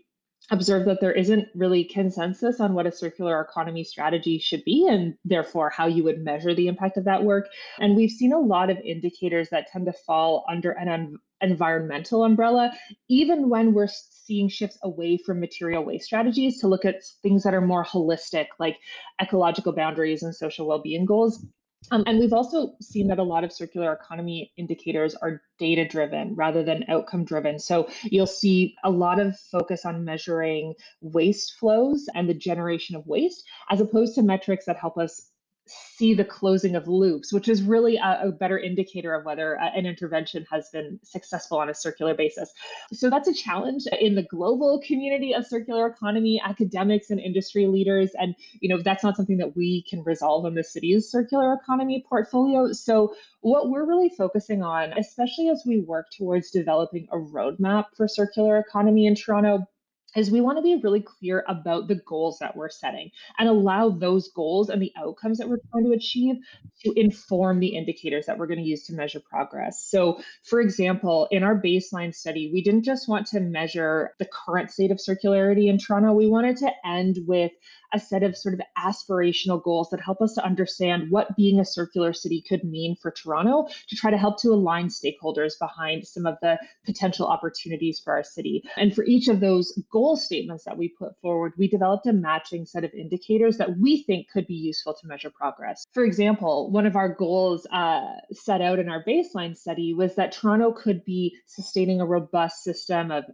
observed 0.51 0.87
that 0.87 0.99
there 0.99 1.11
isn't 1.11 1.47
really 1.55 1.83
consensus 1.83 2.59
on 2.59 2.73
what 2.73 2.85
a 2.85 2.91
circular 2.91 3.39
economy 3.41 3.83
strategy 3.83 4.37
should 4.37 4.63
be 4.65 4.87
and 4.87 5.15
therefore 5.23 5.69
how 5.69 5.87
you 5.87 6.03
would 6.03 6.23
measure 6.23 6.53
the 6.53 6.67
impact 6.67 6.97
of 6.97 7.05
that 7.05 7.23
work. 7.23 7.47
And 7.79 7.95
we've 7.95 8.11
seen 8.11 8.33
a 8.33 8.39
lot 8.39 8.69
of 8.69 8.77
indicators 8.79 9.49
that 9.49 9.67
tend 9.71 9.85
to 9.85 9.93
fall 9.93 10.45
under 10.49 10.71
an 10.71 11.17
environmental 11.41 12.23
umbrella, 12.23 12.73
even 13.09 13.49
when 13.49 13.73
we're 13.73 13.87
seeing 13.87 14.49
shifts 14.49 14.77
away 14.83 15.17
from 15.17 15.39
material 15.39 15.83
waste 15.83 16.05
strategies 16.05 16.59
to 16.59 16.67
look 16.67 16.85
at 16.85 17.03
things 17.21 17.43
that 17.43 17.53
are 17.53 17.61
more 17.61 17.85
holistic, 17.85 18.47
like 18.59 18.77
ecological 19.21 19.73
boundaries 19.73 20.23
and 20.23 20.35
social 20.35 20.67
well-being 20.67 21.05
goals. 21.05 21.45
Um, 21.91 22.03
and 22.07 22.19
we've 22.19 22.33
also 22.33 22.75
seen 22.81 23.07
that 23.07 23.19
a 23.19 23.23
lot 23.23 23.43
of 23.43 23.51
circular 23.51 23.93
economy 23.93 24.51
indicators 24.57 25.15
are 25.15 25.41
data 25.59 25.87
driven 25.87 26.35
rather 26.35 26.63
than 26.63 26.85
outcome 26.89 27.25
driven. 27.25 27.59
So 27.59 27.89
you'll 28.03 28.25
see 28.25 28.75
a 28.83 28.89
lot 28.89 29.19
of 29.19 29.37
focus 29.51 29.85
on 29.85 30.05
measuring 30.05 30.73
waste 31.01 31.53
flows 31.59 32.07
and 32.15 32.29
the 32.29 32.33
generation 32.33 32.95
of 32.95 33.05
waste, 33.05 33.43
as 33.69 33.81
opposed 33.81 34.15
to 34.15 34.23
metrics 34.23 34.65
that 34.65 34.77
help 34.77 34.97
us 34.97 35.29
see 35.65 36.13
the 36.13 36.25
closing 36.25 36.75
of 36.75 36.87
loops, 36.87 37.31
which 37.31 37.47
is 37.47 37.63
really 37.63 37.97
a, 37.97 38.27
a 38.27 38.31
better 38.31 38.59
indicator 38.59 39.13
of 39.13 39.25
whether 39.25 39.59
uh, 39.59 39.69
an 39.75 39.85
intervention 39.85 40.45
has 40.51 40.69
been 40.69 40.99
successful 41.03 41.57
on 41.57 41.69
a 41.69 41.73
circular 41.73 42.13
basis. 42.13 42.51
So 42.91 43.09
that's 43.09 43.27
a 43.27 43.33
challenge 43.33 43.83
in 43.99 44.15
the 44.15 44.23
global 44.23 44.81
community 44.85 45.33
of 45.33 45.45
circular 45.45 45.87
economy, 45.87 46.41
academics 46.43 47.09
and 47.09 47.19
industry 47.19 47.67
leaders. 47.67 48.11
And, 48.19 48.35
you 48.59 48.69
know, 48.69 48.81
that's 48.81 49.03
not 49.03 49.15
something 49.15 49.37
that 49.37 49.55
we 49.55 49.85
can 49.89 50.03
resolve 50.03 50.45
in 50.45 50.55
the 50.55 50.63
city's 50.63 51.09
circular 51.09 51.53
economy 51.53 52.05
portfolio. 52.07 52.71
So 52.73 53.15
what 53.41 53.69
we're 53.69 53.85
really 53.85 54.09
focusing 54.09 54.63
on, 54.63 54.93
especially 54.97 55.49
as 55.49 55.63
we 55.65 55.79
work 55.81 56.07
towards 56.17 56.51
developing 56.51 57.07
a 57.11 57.17
roadmap 57.17 57.85
for 57.95 58.07
circular 58.07 58.57
economy 58.57 59.05
in 59.05 59.15
Toronto, 59.15 59.67
is 60.15 60.31
we 60.31 60.41
want 60.41 60.57
to 60.57 60.61
be 60.61 60.79
really 60.83 61.01
clear 61.01 61.43
about 61.47 61.87
the 61.87 61.95
goals 61.95 62.37
that 62.39 62.55
we're 62.55 62.69
setting 62.69 63.11
and 63.37 63.49
allow 63.49 63.89
those 63.89 64.29
goals 64.29 64.69
and 64.69 64.81
the 64.81 64.91
outcomes 64.97 65.37
that 65.37 65.49
we're 65.49 65.59
trying 65.71 65.85
to 65.85 65.91
achieve 65.91 66.35
to 66.83 66.93
inform 66.99 67.59
the 67.59 67.75
indicators 67.75 68.25
that 68.25 68.37
we're 68.37 68.47
going 68.47 68.59
to 68.59 68.65
use 68.65 68.85
to 68.85 68.93
measure 68.93 69.19
progress. 69.19 69.85
So, 69.89 70.19
for 70.43 70.61
example, 70.61 71.27
in 71.31 71.43
our 71.43 71.59
baseline 71.59 72.13
study, 72.13 72.49
we 72.53 72.61
didn't 72.61 72.83
just 72.83 73.07
want 73.07 73.27
to 73.27 73.39
measure 73.39 74.13
the 74.19 74.27
current 74.45 74.71
state 74.71 74.91
of 74.91 74.97
circularity 74.97 75.67
in 75.67 75.77
Toronto, 75.77 76.13
we 76.13 76.27
wanted 76.27 76.57
to 76.57 76.71
end 76.85 77.19
with 77.25 77.51
a 77.93 77.99
set 77.99 78.23
of 78.23 78.35
sort 78.35 78.53
of 78.53 78.61
aspirational 78.77 79.61
goals 79.61 79.89
that 79.89 80.01
help 80.01 80.21
us 80.21 80.33
to 80.33 80.43
understand 80.43 81.09
what 81.11 81.35
being 81.35 81.59
a 81.59 81.65
circular 81.65 82.13
city 82.13 82.43
could 82.47 82.63
mean 82.63 82.95
for 83.01 83.11
Toronto 83.11 83.67
to 83.87 83.95
try 83.95 84.11
to 84.11 84.17
help 84.17 84.41
to 84.41 84.49
align 84.49 84.87
stakeholders 84.87 85.53
behind 85.59 86.05
some 86.05 86.25
of 86.25 86.35
the 86.41 86.57
potential 86.85 87.27
opportunities 87.27 87.99
for 87.99 88.13
our 88.13 88.23
city. 88.23 88.63
And 88.77 88.93
for 88.93 89.03
each 89.05 89.27
of 89.27 89.39
those 89.39 89.77
goal 89.91 90.17
statements 90.17 90.63
that 90.65 90.77
we 90.77 90.89
put 90.89 91.19
forward, 91.21 91.53
we 91.57 91.67
developed 91.67 92.07
a 92.07 92.13
matching 92.13 92.65
set 92.65 92.83
of 92.83 92.93
indicators 92.93 93.57
that 93.57 93.77
we 93.77 94.03
think 94.03 94.27
could 94.29 94.47
be 94.47 94.55
useful 94.55 94.93
to 94.93 95.07
measure 95.07 95.29
progress. 95.29 95.85
For 95.93 96.03
example, 96.03 96.71
one 96.71 96.85
of 96.85 96.95
our 96.95 97.09
goals 97.09 97.67
uh, 97.71 98.13
set 98.31 98.61
out 98.61 98.79
in 98.79 98.89
our 98.89 99.03
baseline 99.03 99.55
study 99.55 99.93
was 99.93 100.15
that 100.15 100.31
Toronto 100.31 100.71
could 100.71 101.05
be 101.05 101.35
sustaining 101.45 102.01
a 102.01 102.05
robust 102.05 102.63
system 102.63 103.11
of 103.11 103.25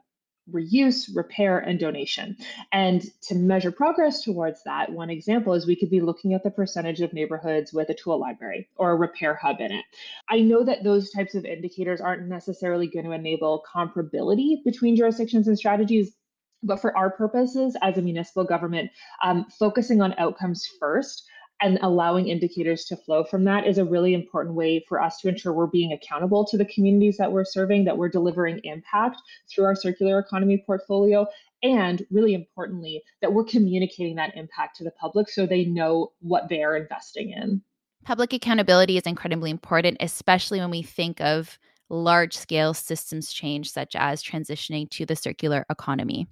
reuse, 0.51 1.09
repair, 1.15 1.59
and 1.59 1.79
donation. 1.79 2.37
And 2.71 3.03
to 3.23 3.35
measure 3.35 3.71
progress 3.71 4.23
towards 4.23 4.63
that, 4.63 4.91
one 4.91 5.09
example 5.09 5.53
is 5.53 5.65
we 5.65 5.75
could 5.75 5.89
be 5.89 6.01
looking 6.01 6.33
at 6.33 6.43
the 6.43 6.51
percentage 6.51 7.01
of 7.01 7.13
neighborhoods 7.13 7.73
with 7.73 7.89
a 7.89 7.93
tool 7.93 8.19
library 8.19 8.69
or 8.75 8.91
a 8.91 8.95
repair 8.95 9.35
hub 9.35 9.59
in 9.59 9.71
it. 9.71 9.85
I 10.29 10.39
know 10.41 10.63
that 10.63 10.83
those 10.83 11.11
types 11.11 11.35
of 11.35 11.45
indicators 11.45 12.01
aren't 12.01 12.27
necessarily 12.27 12.87
going 12.87 13.05
to 13.05 13.11
enable 13.11 13.63
comparability 13.73 14.63
between 14.63 14.95
jurisdictions 14.95 15.47
and 15.47 15.57
strategies. 15.57 16.13
But 16.61 16.81
for 16.81 16.95
our 16.97 17.09
purposes 17.09 17.77
as 17.81 17.97
a 17.97 18.01
municipal 18.01 18.43
government, 18.43 18.91
um, 19.23 19.45
focusing 19.57 20.01
on 20.01 20.13
outcomes 20.17 20.67
first 20.79 21.23
and 21.61 21.77
allowing 21.81 22.27
indicators 22.27 22.85
to 22.85 22.95
flow 22.95 23.23
from 23.23 23.43
that 23.43 23.67
is 23.67 23.77
a 23.77 23.85
really 23.85 24.13
important 24.13 24.55
way 24.55 24.83
for 24.87 25.01
us 25.01 25.19
to 25.19 25.27
ensure 25.27 25.51
we're 25.51 25.67
being 25.67 25.91
accountable 25.91 26.45
to 26.45 26.57
the 26.57 26.65
communities 26.65 27.17
that 27.17 27.31
we're 27.31 27.45
serving, 27.45 27.85
that 27.85 27.97
we're 27.97 28.09
delivering 28.09 28.61
impact 28.63 29.21
through 29.49 29.65
our 29.65 29.75
circular 29.75 30.19
economy 30.19 30.63
portfolio, 30.65 31.25
and 31.61 32.05
really 32.09 32.33
importantly, 32.33 33.03
that 33.21 33.33
we're 33.33 33.43
communicating 33.43 34.15
that 34.15 34.35
impact 34.35 34.77
to 34.77 34.83
the 34.83 34.91
public 34.91 35.29
so 35.29 35.45
they 35.45 35.65
know 35.65 36.11
what 36.19 36.47
they're 36.49 36.77
investing 36.77 37.31
in. 37.31 37.61
Public 38.05 38.31
accountability 38.31 38.97
is 38.97 39.03
incredibly 39.03 39.51
important, 39.51 39.97
especially 39.99 40.59
when 40.59 40.71
we 40.71 40.81
think 40.81 41.19
of 41.19 41.59
large 41.89 42.37
scale 42.37 42.73
systems 42.73 43.33
change, 43.33 43.69
such 43.69 43.95
as 43.95 44.23
transitioning 44.23 44.89
to 44.91 45.05
the 45.05 45.15
circular 45.15 45.65
economy. 45.69 46.27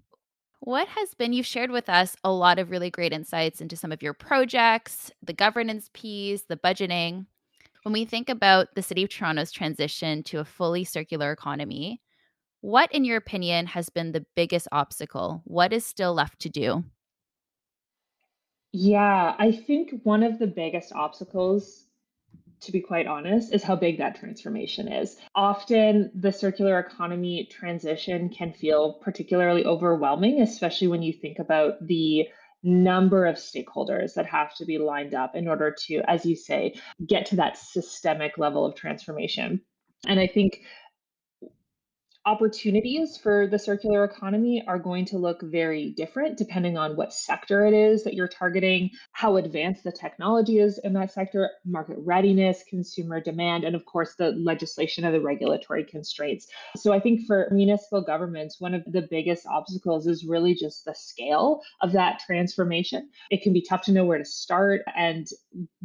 What 0.60 0.88
has 0.88 1.14
been, 1.14 1.34
you've 1.34 1.46
shared 1.46 1.72
with 1.72 1.88
us 1.88 2.16
a 2.24 2.32
lot 2.32 2.60
of 2.60 2.72
really 2.72 2.90
great 2.90 3.14
insights 3.14 3.62
into 3.62 3.76
some 3.76 3.92
of 3.92 4.02
your 4.02 4.14
projects, 4.14 5.12
the 5.24 5.34
governance 5.34 5.90
piece, 5.94 6.44
the 6.44 6.58
budgeting. 6.58 7.26
When 7.84 7.94
we 7.94 8.06
think 8.06 8.28
about 8.28 8.76
the 8.76 8.82
City 8.82 9.04
of 9.04 9.10
Toronto's 9.10 9.52
transition 9.52 10.24
to 10.24 10.40
a 10.40 10.46
fully 10.46 10.84
circular 10.84 11.32
economy, 11.32 12.02
what, 12.62 12.92
in 12.92 13.06
your 13.06 13.18
opinion, 13.18 13.68
has 13.68 13.90
been 13.90 14.12
the 14.12 14.26
biggest 14.36 14.68
obstacle? 14.72 15.42
What 15.46 15.72
is 15.72 15.86
still 15.86 16.14
left 16.14 16.40
to 16.40 16.50
do? 16.50 16.84
Yeah, 18.74 19.36
I 19.40 19.52
think 19.52 20.02
one 20.04 20.24
of 20.24 20.40
the 20.40 20.48
biggest 20.48 20.92
obstacles 20.94 21.87
to 22.62 22.72
be 22.72 22.82
quite 22.82 23.08
honest, 23.08 23.54
is 23.54 23.64
how 23.64 23.76
big 23.76 23.98
that 23.98 24.20
transformation 24.20 24.92
is. 24.92 25.18
Often 25.36 26.12
the 26.16 26.32
circular 26.32 26.80
economy 26.80 27.48
transition 27.52 28.30
can 28.30 28.54
feel 28.54 28.94
particularly 28.94 29.66
overwhelming, 29.66 30.42
especially 30.42 30.88
when 30.88 31.04
you 31.04 31.14
think 31.14 31.40
about 31.40 31.86
the 31.86 32.28
number 32.64 33.26
of 33.26 33.36
stakeholders 33.36 34.14
that 34.16 34.26
have 34.26 34.56
to 34.56 34.66
be 34.66 34.78
lined 34.78 35.14
up 35.14 35.36
in 35.36 35.48
order 35.48 35.76
to, 35.86 36.02
as 36.08 36.26
you 36.26 36.36
say, 36.36 36.74
get 37.06 37.26
to 37.28 37.36
that 37.36 37.58
systemic 37.58 38.38
level 38.38 38.66
of 38.66 38.76
transformation. 38.76 39.62
And 40.08 40.20
I 40.20 40.28
think 40.28 40.62
opportunities 42.28 43.16
for 43.16 43.48
the 43.48 43.58
circular 43.58 44.04
economy 44.04 44.62
are 44.68 44.78
going 44.78 45.06
to 45.06 45.18
look 45.18 45.42
very 45.44 45.92
different 45.92 46.38
depending 46.38 46.78
on 46.78 46.98
what 46.98 47.14
sector 47.14 47.66
it 47.66 47.74
is 47.74 48.04
that 48.04 48.16
you're 48.16 48.28
targeting, 48.28 48.90
how 49.14 49.38
advanced 49.38 49.86
the 49.86 49.92
technology 49.94 50.60
is 50.60 50.78
in 50.84 50.92
that 50.92 51.10
sector, 51.10 51.50
market 51.66 51.96
readiness, 52.00 52.66
consumer 52.70 53.22
demand, 53.22 53.64
and 53.64 53.78
of 53.78 53.86
course, 53.86 54.16
the 54.16 54.32
legislation 54.32 55.06
and 55.06 55.16
the 55.16 55.22
regulatory 55.22 55.86
constraints. 55.86 56.48
So 56.76 56.92
I 56.92 57.00
think 57.00 57.22
for 57.26 57.48
municipal 57.50 58.02
governments, 58.02 58.60
one 58.60 58.74
of 58.74 58.84
the 58.86 59.08
biggest 59.10 59.48
obstacles 59.48 60.06
is 60.06 60.26
really 60.26 60.54
just 60.54 60.84
the 60.84 60.96
scale 60.96 61.62
of 61.82 61.94
that 61.94 62.20
transformation. 62.26 63.10
It 63.32 63.42
can 63.42 63.54
be 63.54 63.62
tough 63.62 63.84
to 63.84 63.94
know 63.94 64.04
where 64.04 64.18
to 64.18 64.26
start. 64.26 64.82
And 64.98 65.26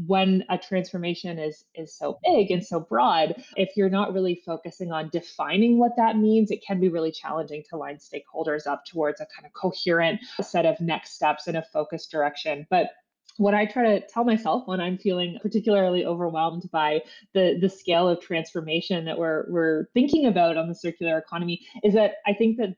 when 0.06 0.42
a 0.50 0.58
transformation 0.58 1.38
is, 1.38 1.64
is 1.76 1.96
so 1.96 2.18
big 2.24 2.50
and 2.50 2.66
so 2.66 2.80
broad, 2.80 3.44
if 3.56 3.76
you're 3.76 3.88
not 3.88 4.12
really 4.12 4.42
focusing 4.44 4.90
on 4.90 5.08
defining 5.10 5.78
what 5.78 5.92
that 5.98 6.16
means, 6.16 6.31
means, 6.32 6.50
it 6.50 6.64
can 6.66 6.80
be 6.80 6.88
really 6.88 7.12
challenging 7.12 7.62
to 7.68 7.76
line 7.76 7.98
stakeholders 7.98 8.66
up 8.66 8.84
towards 8.84 9.20
a 9.20 9.26
kind 9.26 9.46
of 9.46 9.52
coherent 9.52 10.20
set 10.40 10.66
of 10.66 10.80
next 10.80 11.14
steps 11.14 11.46
in 11.46 11.56
a 11.56 11.62
focused 11.62 12.10
direction. 12.10 12.66
But 12.70 12.90
what 13.36 13.54
I 13.54 13.66
try 13.66 13.84
to 13.84 14.06
tell 14.06 14.24
myself 14.24 14.66
when 14.66 14.80
I'm 14.80 14.98
feeling 14.98 15.38
particularly 15.40 16.04
overwhelmed 16.04 16.70
by 16.70 17.00
the 17.32 17.58
the 17.60 17.68
scale 17.68 18.08
of 18.08 18.20
transformation 18.20 19.04
that 19.06 19.18
we're 19.18 19.46
we're 19.48 19.86
thinking 19.94 20.26
about 20.26 20.56
on 20.56 20.68
the 20.68 20.74
circular 20.74 21.18
economy 21.18 21.66
is 21.82 21.94
that 21.94 22.16
I 22.26 22.34
think 22.34 22.58
that 22.58 22.76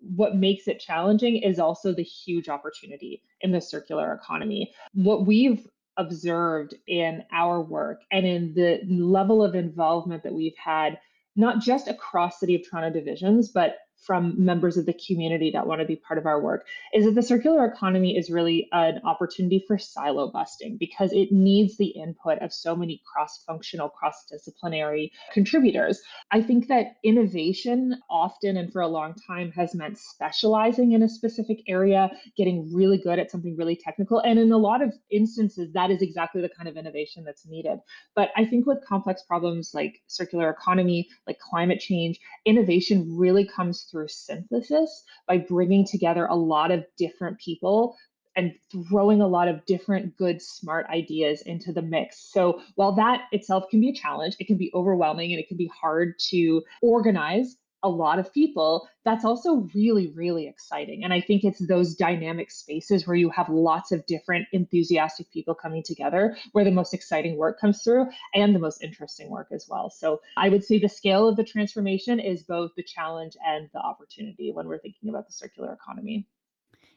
what 0.00 0.34
makes 0.36 0.66
it 0.66 0.80
challenging 0.80 1.36
is 1.36 1.58
also 1.58 1.94
the 1.94 2.02
huge 2.02 2.48
opportunity 2.48 3.22
in 3.42 3.52
the 3.52 3.60
circular 3.60 4.12
economy. 4.14 4.72
What 4.94 5.26
we've 5.26 5.68
observed 5.96 6.74
in 6.86 7.22
our 7.32 7.60
work 7.60 8.00
and 8.10 8.26
in 8.26 8.54
the 8.54 8.80
level 8.88 9.44
of 9.44 9.54
involvement 9.54 10.22
that 10.22 10.32
we've 10.32 10.56
had 10.56 10.98
not 11.36 11.60
just 11.60 11.88
across 11.88 12.40
City 12.40 12.54
of 12.54 12.62
Toronto 12.68 12.90
divisions, 12.90 13.48
but 13.48 13.76
from 14.02 14.34
members 14.36 14.76
of 14.76 14.86
the 14.86 14.94
community 15.06 15.50
that 15.52 15.66
want 15.66 15.80
to 15.80 15.86
be 15.86 15.96
part 15.96 16.18
of 16.18 16.26
our 16.26 16.40
work 16.40 16.66
is 16.92 17.04
that 17.04 17.14
the 17.14 17.22
circular 17.22 17.64
economy 17.64 18.16
is 18.16 18.30
really 18.30 18.68
an 18.72 19.00
opportunity 19.04 19.64
for 19.66 19.78
silo 19.78 20.30
busting 20.30 20.76
because 20.76 21.12
it 21.12 21.30
needs 21.30 21.76
the 21.76 21.86
input 21.86 22.38
of 22.40 22.52
so 22.52 22.74
many 22.74 23.00
cross 23.10 23.42
functional, 23.46 23.88
cross 23.88 24.24
disciplinary 24.30 25.12
contributors. 25.32 26.00
I 26.30 26.42
think 26.42 26.68
that 26.68 26.96
innovation 27.04 27.96
often 28.10 28.56
and 28.56 28.72
for 28.72 28.80
a 28.80 28.88
long 28.88 29.14
time 29.26 29.52
has 29.52 29.74
meant 29.74 29.98
specializing 29.98 30.92
in 30.92 31.02
a 31.02 31.08
specific 31.08 31.62
area, 31.68 32.10
getting 32.36 32.72
really 32.74 32.98
good 32.98 33.18
at 33.18 33.30
something 33.30 33.56
really 33.56 33.76
technical. 33.76 34.18
And 34.18 34.38
in 34.38 34.50
a 34.50 34.58
lot 34.58 34.82
of 34.82 34.92
instances, 35.10 35.72
that 35.74 35.90
is 35.90 36.02
exactly 36.02 36.42
the 36.42 36.48
kind 36.48 36.68
of 36.68 36.76
innovation 36.76 37.24
that's 37.24 37.46
needed. 37.46 37.78
But 38.16 38.30
I 38.36 38.44
think 38.44 38.66
with 38.66 38.84
complex 38.84 39.22
problems 39.22 39.72
like 39.74 40.00
circular 40.06 40.50
economy, 40.50 41.08
like 41.26 41.38
climate 41.38 41.80
change, 41.80 42.18
innovation 42.44 43.16
really 43.16 43.46
comes 43.46 43.84
through 43.92 44.08
synthesis 44.08 45.04
by 45.28 45.38
bringing 45.38 45.86
together 45.86 46.26
a 46.26 46.34
lot 46.34 46.72
of 46.72 46.84
different 46.98 47.38
people 47.38 47.96
and 48.34 48.54
throwing 48.88 49.20
a 49.20 49.28
lot 49.28 49.46
of 49.46 49.64
different 49.66 50.16
good 50.16 50.40
smart 50.40 50.86
ideas 50.86 51.42
into 51.42 51.72
the 51.72 51.82
mix. 51.82 52.32
So 52.32 52.62
while 52.76 52.92
that 52.92 53.24
itself 53.30 53.64
can 53.70 53.80
be 53.80 53.90
a 53.90 53.94
challenge 53.94 54.36
it 54.40 54.46
can 54.46 54.56
be 54.56 54.72
overwhelming 54.74 55.32
and 55.32 55.38
it 55.38 55.48
can 55.48 55.58
be 55.58 55.70
hard 55.72 56.18
to 56.30 56.62
organize 56.80 57.56
a 57.82 57.88
lot 57.88 58.18
of 58.18 58.32
people, 58.32 58.88
that's 59.04 59.24
also 59.24 59.68
really, 59.74 60.12
really 60.14 60.46
exciting. 60.46 61.04
And 61.04 61.12
I 61.12 61.20
think 61.20 61.44
it's 61.44 61.66
those 61.66 61.94
dynamic 61.94 62.50
spaces 62.50 63.06
where 63.06 63.16
you 63.16 63.30
have 63.30 63.48
lots 63.48 63.92
of 63.92 64.06
different 64.06 64.46
enthusiastic 64.52 65.30
people 65.32 65.54
coming 65.54 65.82
together 65.82 66.36
where 66.52 66.64
the 66.64 66.70
most 66.70 66.94
exciting 66.94 67.36
work 67.36 67.60
comes 67.60 67.82
through 67.82 68.06
and 68.34 68.54
the 68.54 68.60
most 68.60 68.82
interesting 68.82 69.30
work 69.30 69.48
as 69.52 69.66
well. 69.68 69.90
So 69.90 70.20
I 70.36 70.48
would 70.48 70.64
say 70.64 70.78
the 70.78 70.88
scale 70.88 71.28
of 71.28 71.36
the 71.36 71.44
transformation 71.44 72.20
is 72.20 72.42
both 72.42 72.70
the 72.76 72.82
challenge 72.82 73.36
and 73.46 73.68
the 73.72 73.80
opportunity 73.80 74.52
when 74.52 74.68
we're 74.68 74.78
thinking 74.78 75.08
about 75.08 75.26
the 75.26 75.32
circular 75.32 75.72
economy. 75.72 76.26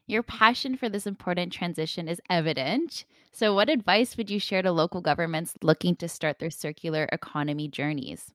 Your 0.07 0.21
passion 0.21 0.77
for 0.77 0.87
this 0.87 1.07
important 1.07 1.51
transition 1.51 2.07
is 2.07 2.21
evident. 2.29 3.05
So, 3.31 3.55
what 3.55 3.69
advice 3.69 4.17
would 4.17 4.29
you 4.29 4.39
share 4.39 4.61
to 4.61 4.71
local 4.71 5.01
governments 5.01 5.55
looking 5.63 5.95
to 5.95 6.07
start 6.07 6.37
their 6.37 6.51
circular 6.51 7.09
economy 7.11 7.67
journeys? 7.67 8.31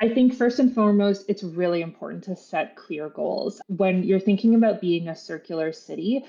I 0.00 0.10
think 0.10 0.34
first 0.34 0.58
and 0.58 0.74
foremost, 0.74 1.24
it's 1.28 1.42
really 1.42 1.80
important 1.80 2.24
to 2.24 2.36
set 2.36 2.76
clear 2.76 3.08
goals. 3.08 3.60
When 3.68 4.02
you're 4.02 4.20
thinking 4.20 4.54
about 4.54 4.80
being 4.80 5.08
a 5.08 5.16
circular 5.16 5.72
city, 5.72 6.24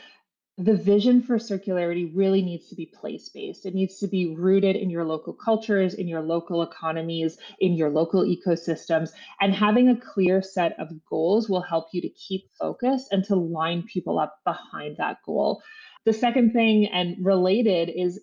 the 0.57 0.75
vision 0.75 1.21
for 1.21 1.37
circularity 1.37 2.09
really 2.15 2.41
needs 2.41 2.67
to 2.69 2.75
be 2.75 2.85
place 2.87 3.29
based. 3.29 3.65
It 3.65 3.75
needs 3.75 3.99
to 3.99 4.07
be 4.07 4.33
rooted 4.35 4.75
in 4.75 4.89
your 4.89 5.03
local 5.03 5.33
cultures, 5.33 5.93
in 5.93 6.07
your 6.07 6.21
local 6.21 6.63
economies, 6.63 7.37
in 7.59 7.73
your 7.73 7.89
local 7.89 8.23
ecosystems. 8.23 9.11
And 9.39 9.53
having 9.53 9.89
a 9.89 9.99
clear 9.99 10.41
set 10.41 10.79
of 10.79 10.89
goals 11.05 11.47
will 11.47 11.61
help 11.61 11.89
you 11.91 12.01
to 12.01 12.09
keep 12.09 12.49
focus 12.57 13.07
and 13.11 13.23
to 13.25 13.35
line 13.35 13.83
people 13.83 14.17
up 14.17 14.39
behind 14.45 14.97
that 14.97 15.17
goal. 15.25 15.61
The 16.05 16.13
second 16.13 16.53
thing 16.53 16.87
and 16.87 17.17
related 17.23 17.89
is 17.89 18.19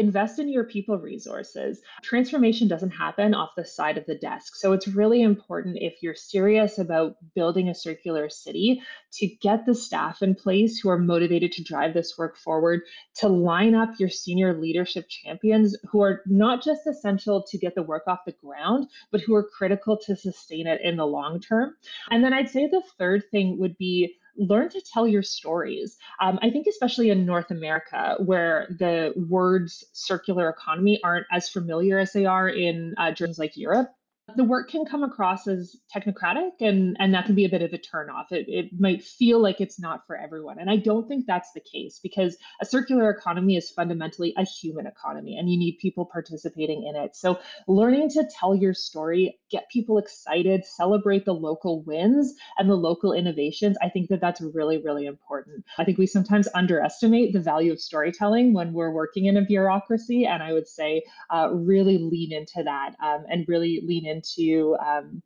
invest 0.00 0.38
in 0.38 0.48
your 0.48 0.64
people 0.64 0.98
resources. 0.98 1.80
Transformation 2.02 2.66
doesn't 2.66 2.90
happen 2.90 3.34
off 3.34 3.50
the 3.56 3.64
side 3.64 3.98
of 3.98 4.06
the 4.06 4.16
desk. 4.16 4.56
So 4.56 4.72
it's 4.72 4.88
really 4.88 5.22
important 5.22 5.76
if 5.80 6.02
you're 6.02 6.14
serious 6.14 6.78
about 6.78 7.16
building 7.34 7.68
a 7.68 7.74
circular 7.74 8.28
city 8.28 8.82
to 9.12 9.26
get 9.26 9.66
the 9.66 9.74
staff 9.74 10.22
in 10.22 10.34
place 10.34 10.78
who 10.78 10.88
are 10.88 10.98
motivated 10.98 11.52
to 11.52 11.62
drive 11.62 11.94
this 11.94 12.16
work 12.16 12.36
forward, 12.36 12.80
to 13.16 13.28
line 13.28 13.74
up 13.74 13.90
your 13.98 14.08
senior 14.08 14.58
leadership 14.58 15.08
champions 15.08 15.76
who 15.90 16.02
are 16.02 16.22
not 16.26 16.64
just 16.64 16.86
essential 16.86 17.42
to 17.42 17.58
get 17.58 17.74
the 17.74 17.82
work 17.82 18.04
off 18.06 18.24
the 18.24 18.32
ground, 18.32 18.88
but 19.10 19.20
who 19.20 19.34
are 19.34 19.48
critical 19.48 19.96
to 19.96 20.16
sustain 20.16 20.66
it 20.66 20.80
in 20.82 20.96
the 20.96 21.06
long 21.06 21.40
term. 21.40 21.74
And 22.10 22.24
then 22.24 22.32
I'd 22.32 22.50
say 22.50 22.66
the 22.66 22.82
third 22.98 23.24
thing 23.30 23.58
would 23.58 23.76
be 23.76 24.16
learn 24.36 24.68
to 24.70 24.80
tell 24.80 25.06
your 25.06 25.22
stories. 25.22 25.96
Um, 26.20 26.38
I 26.42 26.50
think, 26.50 26.66
especially 26.66 27.10
in 27.10 27.26
North 27.26 27.50
America, 27.50 28.16
where 28.24 28.66
the 28.78 29.12
words 29.16 29.84
circular 29.92 30.48
economy 30.48 31.00
aren't 31.02 31.26
as 31.32 31.48
familiar 31.48 31.98
as 31.98 32.12
they 32.12 32.26
are 32.26 32.48
in 32.48 32.94
uh, 32.98 33.12
germs 33.12 33.38
like 33.38 33.56
Europe, 33.56 33.90
the 34.36 34.44
work 34.44 34.70
can 34.70 34.84
come 34.84 35.02
across 35.02 35.46
as 35.46 35.76
technocratic 35.94 36.50
and 36.60 36.96
and 36.98 37.14
that 37.14 37.26
can 37.26 37.34
be 37.34 37.44
a 37.44 37.48
bit 37.48 37.62
of 37.62 37.72
a 37.72 37.78
turnoff. 37.78 38.30
It, 38.30 38.46
it 38.48 38.80
might 38.80 39.02
feel 39.02 39.40
like 39.40 39.60
it's 39.60 39.78
not 39.78 40.06
for 40.06 40.16
everyone. 40.16 40.58
And 40.58 40.70
i 40.70 40.76
don't 40.76 41.08
think 41.08 41.26
that's 41.26 41.52
the 41.52 41.60
case 41.60 42.00
because 42.02 42.36
a 42.60 42.66
circular 42.66 43.10
economy 43.10 43.56
is 43.56 43.70
fundamentally 43.70 44.34
a 44.36 44.44
human 44.44 44.86
economy 44.86 45.36
and 45.36 45.50
you 45.50 45.58
need 45.58 45.78
people 45.80 46.04
participating 46.04 46.86
in 46.86 46.96
it. 46.96 47.16
So 47.16 47.38
learning 47.68 48.10
to 48.10 48.28
tell 48.38 48.54
your 48.54 48.74
story 48.74 49.38
get 49.50 49.68
people 49.70 49.98
excited 49.98 50.64
celebrate 50.64 51.24
the 51.24 51.34
local 51.34 51.82
wins 51.82 52.34
and 52.58 52.68
the 52.68 52.74
local 52.74 53.12
innovations 53.12 53.76
i 53.82 53.88
think 53.88 54.08
that 54.08 54.20
that's 54.20 54.40
really 54.40 54.78
really 54.78 55.06
important. 55.06 55.64
I 55.78 55.84
think 55.84 55.98
we 55.98 56.06
sometimes 56.06 56.48
underestimate 56.54 57.32
the 57.32 57.40
value 57.40 57.72
of 57.72 57.80
storytelling 57.80 58.54
when 58.54 58.72
we're 58.72 58.92
working 58.92 59.26
in 59.26 59.36
a 59.36 59.42
bureaucracy 59.42 60.26
and 60.26 60.42
i 60.42 60.52
would 60.52 60.68
say 60.68 61.02
uh, 61.30 61.48
really 61.52 61.98
lean 61.98 62.32
into 62.32 62.62
that 62.62 62.94
um, 63.02 63.24
and 63.28 63.46
really 63.48 63.80
lean 63.84 64.06
in 64.06 64.19
into 64.20 64.76
um, 64.84 65.22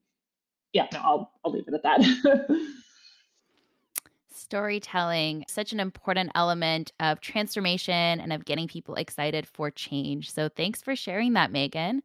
yeah 0.72 0.86
no 0.92 1.00
i'll 1.00 1.32
i'll 1.44 1.52
leave 1.52 1.64
it 1.66 1.74
at 1.74 1.82
that 1.82 2.00
storytelling, 4.44 5.44
such 5.48 5.72
an 5.72 5.80
important 5.80 6.30
element 6.34 6.92
of 7.00 7.20
transformation 7.20 8.20
and 8.20 8.32
of 8.32 8.44
getting 8.44 8.68
people 8.68 8.94
excited 8.94 9.48
for 9.48 9.70
change. 9.70 10.30
So 10.30 10.48
thanks 10.48 10.82
for 10.82 10.94
sharing 10.94 11.32
that, 11.32 11.50
Megan. 11.50 12.02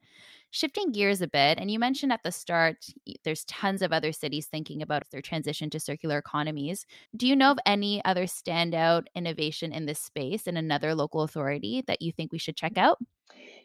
Shifting 0.52 0.92
gears 0.92 1.22
a 1.22 1.28
bit, 1.28 1.60
and 1.60 1.70
you 1.70 1.78
mentioned 1.78 2.12
at 2.12 2.24
the 2.24 2.32
start 2.32 2.88
there's 3.24 3.46
tons 3.46 3.84
of 3.84 3.94
other 3.94 4.12
cities 4.12 4.48
thinking 4.48 4.82
about 4.82 5.04
their 5.12 5.22
transition 5.22 5.70
to 5.70 5.80
circular 5.80 6.18
economies. 6.18 6.88
Do 7.16 7.28
you 7.28 7.36
know 7.36 7.52
of 7.52 7.60
any 7.68 8.04
other 8.04 8.24
standout 8.24 9.04
innovation 9.14 9.72
in 9.72 9.86
this 9.86 10.00
space 10.00 10.48
in 10.48 10.58
another 10.58 10.96
local 10.96 11.22
authority 11.22 11.84
that 11.86 12.02
you 12.02 12.12
think 12.12 12.32
we 12.32 12.40
should 12.40 12.56
check 12.56 12.80
out? 12.80 12.98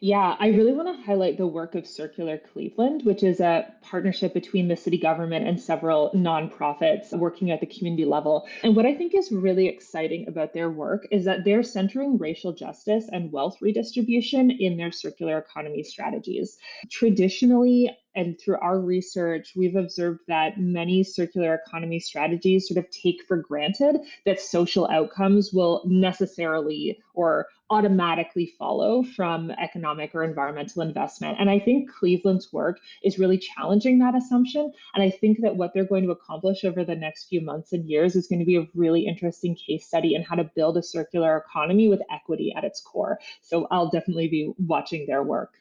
Yeah, 0.01 0.35
I 0.39 0.49
really 0.49 0.73
want 0.73 0.95
to 0.95 1.03
highlight 1.03 1.37
the 1.37 1.47
work 1.47 1.73
of 1.73 1.87
Circular 1.87 2.37
Cleveland, 2.37 3.03
which 3.05 3.23
is 3.23 3.39
a 3.39 3.73
partnership 3.81 4.33
between 4.33 4.67
the 4.67 4.75
city 4.75 4.97
government 4.97 5.47
and 5.47 5.59
several 5.59 6.11
nonprofits 6.11 7.11
working 7.17 7.49
at 7.49 7.59
the 7.59 7.65
community 7.65 8.05
level. 8.05 8.47
And 8.61 8.75
what 8.75 8.85
I 8.85 8.93
think 8.93 9.15
is 9.15 9.31
really 9.31 9.67
exciting 9.67 10.27
about 10.27 10.53
their 10.53 10.69
work 10.69 11.07
is 11.11 11.25
that 11.25 11.43
they're 11.45 11.63
centering 11.63 12.17
racial 12.17 12.53
justice 12.53 13.09
and 13.11 13.31
wealth 13.31 13.57
redistribution 13.61 14.51
in 14.51 14.77
their 14.77 14.91
circular 14.91 15.37
economy 15.37 15.81
strategies. 15.81 16.57
Traditionally, 16.91 17.89
and 18.15 18.39
through 18.39 18.57
our 18.59 18.79
research, 18.79 19.53
we've 19.55 19.75
observed 19.75 20.21
that 20.27 20.59
many 20.59 21.03
circular 21.03 21.61
economy 21.65 21.99
strategies 21.99 22.67
sort 22.67 22.77
of 22.77 22.89
take 22.91 23.21
for 23.27 23.37
granted 23.37 23.97
that 24.25 24.39
social 24.39 24.87
outcomes 24.89 25.51
will 25.53 25.83
necessarily 25.85 26.99
or 27.13 27.47
automatically 27.69 28.53
follow 28.59 29.03
from 29.03 29.49
economic 29.51 30.13
or 30.13 30.23
environmental 30.23 30.81
investment. 30.81 31.37
And 31.39 31.49
I 31.49 31.59
think 31.59 31.89
Cleveland's 31.91 32.53
work 32.53 32.79
is 33.03 33.17
really 33.17 33.37
challenging 33.37 33.99
that 33.99 34.15
assumption. 34.15 34.71
And 34.93 35.03
I 35.03 35.09
think 35.09 35.41
that 35.41 35.55
what 35.55 35.73
they're 35.73 35.85
going 35.85 36.03
to 36.03 36.11
accomplish 36.11 36.63
over 36.63 36.83
the 36.83 36.95
next 36.95 37.25
few 37.25 37.41
months 37.41 37.73
and 37.73 37.89
years 37.89 38.15
is 38.15 38.27
going 38.27 38.39
to 38.39 38.45
be 38.45 38.57
a 38.57 38.67
really 38.75 39.07
interesting 39.07 39.55
case 39.55 39.87
study 39.87 40.13
in 40.13 40.21
how 40.21 40.35
to 40.35 40.49
build 40.55 40.77
a 40.77 40.83
circular 40.83 41.37
economy 41.37 41.87
with 41.87 42.01
equity 42.11 42.53
at 42.55 42.63
its 42.63 42.81
core. 42.81 43.19
So 43.41 43.67
I'll 43.71 43.89
definitely 43.89 44.27
be 44.27 44.53
watching 44.59 45.07
their 45.07 45.23
work. 45.23 45.55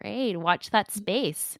Great. 0.00 0.36
Watch 0.36 0.70
that 0.70 0.88
mm. 0.88 0.96
space. 0.96 1.58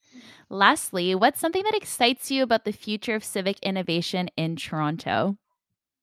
Lastly, 0.49 1.15
what's 1.15 1.41
something 1.41 1.63
that 1.65 1.75
excites 1.75 2.31
you 2.31 2.43
about 2.43 2.65
the 2.65 2.73
future 2.73 3.15
of 3.15 3.25
civic 3.25 3.59
innovation 3.61 4.29
in 4.37 4.57
Toronto? 4.57 5.37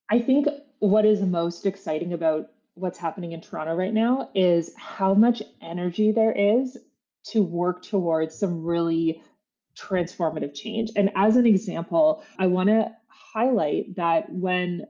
I 0.10 0.20
think 0.20 0.48
what 0.80 1.06
is 1.06 1.22
most 1.22 1.66
exciting 1.66 2.14
about 2.14 2.50
what's 2.76 2.98
happening 2.98 3.32
in 3.32 3.42
Toronto 3.42 3.76
right 3.76 3.94
now 3.94 4.30
is 4.34 4.72
how 4.78 5.14
much 5.14 5.42
energy 5.62 6.12
there 6.12 6.32
is 6.32 6.78
to 7.26 7.42
work 7.42 7.84
towards 7.84 8.38
some 8.38 8.64
really 8.64 9.22
transformative 9.78 10.54
change. 10.54 10.92
And 10.96 11.12
as 11.16 11.36
an 11.36 11.46
example, 11.46 12.24
I 12.38 12.48
want 12.48 12.70
to 12.70 12.92
highlight 13.08 13.96
that 13.96 14.32
when 14.32 14.86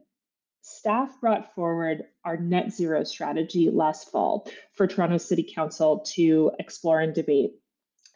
staff 0.63 1.19
brought 1.19 1.53
forward 1.53 2.05
our 2.23 2.37
net 2.37 2.71
zero 2.71 3.03
strategy 3.03 3.69
last 3.69 4.09
fall 4.09 4.49
for 4.73 4.87
Toronto 4.87 5.17
City 5.17 5.43
Council 5.43 5.99
to 6.15 6.51
explore 6.57 7.01
and 7.01 7.13
debate. 7.13 7.51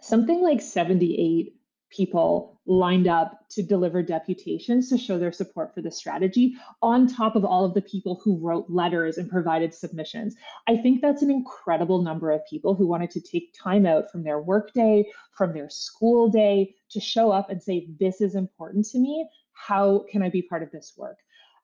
Something 0.02 0.42
like 0.42 0.62
78 0.62 1.54
people 1.90 2.62
lined 2.66 3.08
up 3.08 3.40
to 3.50 3.64
deliver 3.64 4.02
deputations 4.02 4.90
to 4.90 4.98
show 4.98 5.20
their 5.20 5.32
support 5.32 5.74
for 5.74 5.82
the 5.82 5.92
strategy, 5.92 6.56
on 6.82 7.08
top 7.08 7.36
of 7.36 7.44
all 7.44 7.66
of 7.66 7.74
the 7.74 7.82
people 7.82 8.22
who 8.24 8.38
wrote 8.40 8.70
letters 8.70 9.18
and 9.18 9.30
provided 9.30 9.74
submissions. 9.74 10.36
I 10.68 10.78
think 10.78 11.02
that's 11.02 11.22
an 11.22 11.32
incredible 11.32 12.02
number 12.02 12.32
of 12.32 12.46
people 12.50 12.76
who 12.76 12.88
wanted 12.88 13.12
to 13.12 13.22
take 13.22 13.54
time 13.62 13.86
out 13.86 14.10
from 14.10 14.24
their 14.24 14.40
workday, 14.40 15.06
from 15.32 15.54
their 15.54 15.70
school 15.70 16.30
day 16.30 16.76
to 16.92 17.02
show 17.02 17.30
up 17.30 17.50
and 17.50 17.62
say, 17.62 17.88
This 18.00 18.22
is 18.22 18.36
important 18.36 18.86
to 18.88 19.00
me. 19.00 19.28
How 19.52 20.06
can 20.10 20.22
I 20.22 20.30
be 20.30 20.42
part 20.42 20.64
of 20.64 20.72
this 20.72 20.94
work? 20.96 21.18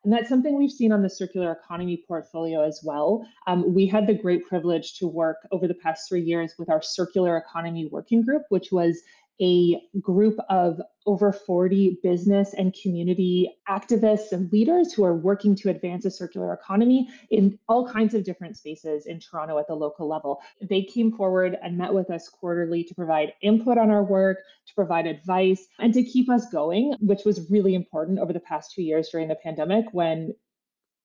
And 0.04 0.12
that's 0.12 0.28
something 0.28 0.58
we've 0.58 0.72
seen 0.72 0.92
on 0.92 1.02
the 1.02 1.10
circular 1.10 1.52
economy 1.52 2.04
portfolio 2.08 2.64
as 2.64 2.82
well. 2.84 3.26
Um, 3.48 3.74
we 3.74 3.88
had 3.88 4.06
the 4.06 4.14
great 4.14 4.46
privilege 4.46 4.98
to 5.00 5.08
work 5.08 5.48
over 5.52 5.68
the 5.68 5.74
past 5.74 6.10
three 6.10 6.22
years 6.22 6.56
with 6.60 6.70
our 6.70 6.82
circular 6.82 7.38
economy 7.38 7.86
working 7.86 8.22
group, 8.22 8.44
which 8.50 8.72
was 8.72 9.02
a 9.42 9.82
group 10.00 10.38
of 10.50 10.80
over 11.06 11.34
40 11.34 12.00
business 12.02 12.54
and 12.54 12.76
community 12.82 13.54
activists 13.68 14.32
and 14.32 14.52
leaders 14.52 14.94
who 14.94 15.04
are 15.04 15.16
working 15.16 15.56
to 15.56 15.70
advance 15.70 16.06
a 16.06 16.12
circular 16.12 16.54
economy 16.54 17.10
in 17.30 17.58
all 17.68 17.88
kinds 17.88 18.14
of 18.14 18.24
different 18.24 18.56
spaces 18.56 19.06
in 19.06 19.20
Toronto 19.20 19.58
at 19.58 19.68
the 19.68 19.74
local 19.74 20.08
level. 20.08 20.42
They 20.62 20.84
came 20.84 21.12
forward 21.12 21.58
and 21.62 21.78
met 21.78 21.94
with 21.94 22.10
us 22.10 22.30
quarterly 22.30 22.84
to 22.84 22.96
provide 22.96 23.34
input 23.42 23.78
on 23.78 23.90
our 23.90 24.04
work, 24.04 24.38
to 24.68 24.76
provide 24.76 25.08
advice, 25.08 25.66
and 25.80 25.94
to 25.94 26.04
keep 26.04 26.30
us 26.30 26.46
going, 26.50 26.96
which 27.00 27.26
was 27.26 27.50
really 27.50 27.76
important 27.76 28.20
over 28.20 28.34
the 28.34 28.40
past 28.40 28.72
two 28.74 28.84
years 28.84 29.10
during 29.10 29.28
the 29.28 29.36
pandemic 29.36 29.86
when 29.92 30.34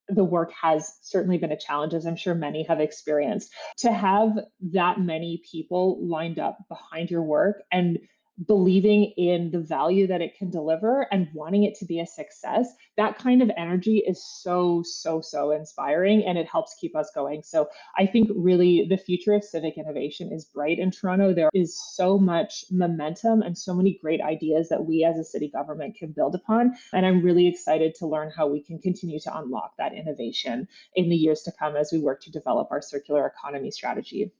the 0.08 0.24
work 0.24 0.52
has 0.52 0.98
certainly 1.02 1.38
been 1.38 1.52
a 1.52 1.58
challenge, 1.58 1.92
as 1.92 2.06
I'm 2.06 2.16
sure 2.16 2.34
many 2.34 2.62
have 2.64 2.80
experienced. 2.80 3.52
To 3.78 3.92
have 3.92 4.38
that 4.72 5.00
many 5.00 5.42
people 5.50 5.98
lined 6.06 6.38
up 6.38 6.58
behind 6.68 7.10
your 7.10 7.22
work 7.22 7.62
and 7.72 7.98
believing 8.46 9.12
in 9.16 9.50
the 9.50 9.58
value 9.58 10.06
that 10.06 10.20
it 10.20 10.36
can 10.36 10.50
deliver 10.50 11.06
and 11.10 11.28
wanting 11.32 11.64
it 11.64 11.74
to 11.78 11.84
be 11.84 12.00
a 12.00 12.06
success, 12.06 12.68
that 12.96 13.18
kind 13.18 13.42
of 13.42 13.50
energy 13.56 14.02
is 14.06 14.24
so, 14.24 14.82
so, 14.84 15.20
so 15.20 15.50
inspiring 15.50 16.24
and 16.24 16.38
it 16.38 16.46
helps 16.46 16.76
keep 16.80 16.94
us 16.94 17.10
going. 17.14 17.42
So 17.42 17.68
I 17.96 18.06
think 18.06 18.30
really 18.34 18.86
the 18.88 18.96
future 18.96 19.34
of 19.34 19.44
civic 19.44 19.76
innovation 19.76 20.32
is 20.32 20.44
bright 20.44 20.78
in 20.78 20.90
Toronto. 20.90 21.34
There 21.34 21.50
is 21.52 21.78
so 21.94 22.18
much 22.18 22.64
momentum 22.70 23.42
and 23.42 23.56
so 23.56 23.74
many 23.74 23.98
great 24.00 24.20
ideas 24.20 24.68
that 24.68 24.84
we 24.84 25.04
as 25.04 25.18
a 25.18 25.24
city 25.24 25.48
government 25.48 25.96
can 25.96 26.12
build 26.12 26.34
upon. 26.34 26.76
And 26.92 27.04
I'm 27.04 27.22
really 27.22 27.48
excited 27.48 27.94
to 27.96 28.06
learn 28.06 28.30
how 28.30 28.46
we 28.46 28.62
can 28.62 28.78
continue 28.78 29.18
to 29.20 29.38
unlock 29.38 29.72
that 29.78 29.94
innovation 29.94 30.68
in 30.94 31.08
the 31.08 31.16
years 31.16 31.42
to 31.42 31.52
come 31.58 31.76
as 31.76 31.90
we 31.92 31.98
work 31.98 32.22
to 32.22 32.30
develop 32.30 32.68
our 32.70 32.82
circular 32.82 33.26
economy 33.26 33.70
strategy. 33.70 34.32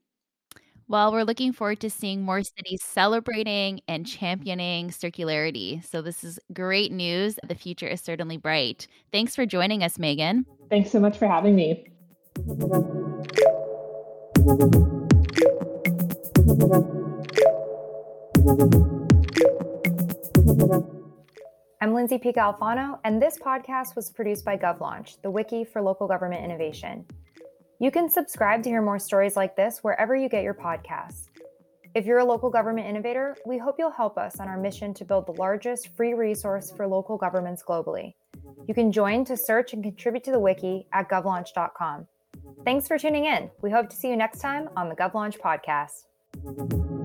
Well, 0.91 1.13
we're 1.13 1.25
looking 1.25 1.53
forward 1.53 1.81
to 1.81 1.91
seeing 1.91 2.23
more 2.23 2.43
cities 2.57 2.83
celebrating 2.83 3.83
and 3.87 4.07
championing 4.07 4.89
circularity. 4.89 5.85
So, 5.85 6.01
this 6.01 6.25
is 6.25 6.39
great 6.55 6.93
news. 6.93 7.39
The 7.47 7.55
future 7.55 7.87
is 7.87 8.01
certainly 8.01 8.39
bright. 8.39 8.87
Thanks 9.13 9.37
for 9.37 9.45
joining 9.45 9.83
us, 9.83 9.99
Megan. 9.99 10.47
Thanks 10.71 10.91
so 10.91 10.99
much 10.99 11.19
for 11.19 11.29
having 11.29 11.55
me. 11.55 11.85
I'm 21.81 21.95
Lindsay 21.95 22.19
Pica 22.19 22.41
Alfano, 22.41 22.99
and 23.05 23.21
this 23.21 23.39
podcast 23.39 23.95
was 23.95 24.11
produced 24.11 24.45
by 24.45 24.57
GovLaunch, 24.57 25.21
the 25.21 25.31
wiki 25.31 25.65
for 25.65 25.83
local 25.83 26.09
government 26.09 26.45
innovation. 26.45 27.05
You 27.81 27.91
can 27.91 28.09
subscribe 28.09 28.63
to 28.65 28.71
hear 28.71 28.83
more 28.83 28.99
stories 28.99 29.37
like 29.37 29.55
this 29.55 29.79
wherever 29.83 30.17
you 30.17 30.29
get 30.29 30.43
your 30.43 30.55
podcasts. 30.55 31.27
If 31.95 32.07
you're 32.07 32.19
a 32.19 32.25
local 32.25 32.51
government 32.51 32.89
innovator, 32.89 33.37
we 33.47 33.57
hope 33.57 33.77
you'll 33.79 33.91
help 33.91 34.19
us 34.19 34.41
on 34.41 34.49
our 34.49 34.59
mission 34.59 34.93
to 34.95 35.05
build 35.05 35.27
the 35.27 35.33
largest 35.33 35.97
free 35.97 36.15
resource 36.15 36.73
for 36.77 36.87
local 36.87 37.17
governments 37.17 37.63
globally. 37.67 38.15
You 38.67 38.75
can 38.75 38.91
join 38.93 39.25
to 39.27 39.37
search 39.37 39.73
and 39.73 39.83
contribute 39.83 40.25
to 40.25 40.33
the 40.33 40.41
wiki 40.41 40.87
at 40.93 41.09
govlaunch.com. 41.09 42.07
Thanks 42.65 42.89
for 42.89 42.99
tuning 42.99 43.25
in. 43.25 43.51
We 43.63 43.71
hope 43.71 43.89
to 43.91 43.97
see 43.97 44.09
you 44.09 44.17
next 44.17 44.41
time 44.41 44.69
on 44.77 44.89
the 44.89 44.97
GovLaunch 44.97 45.39
podcast. 45.39 46.98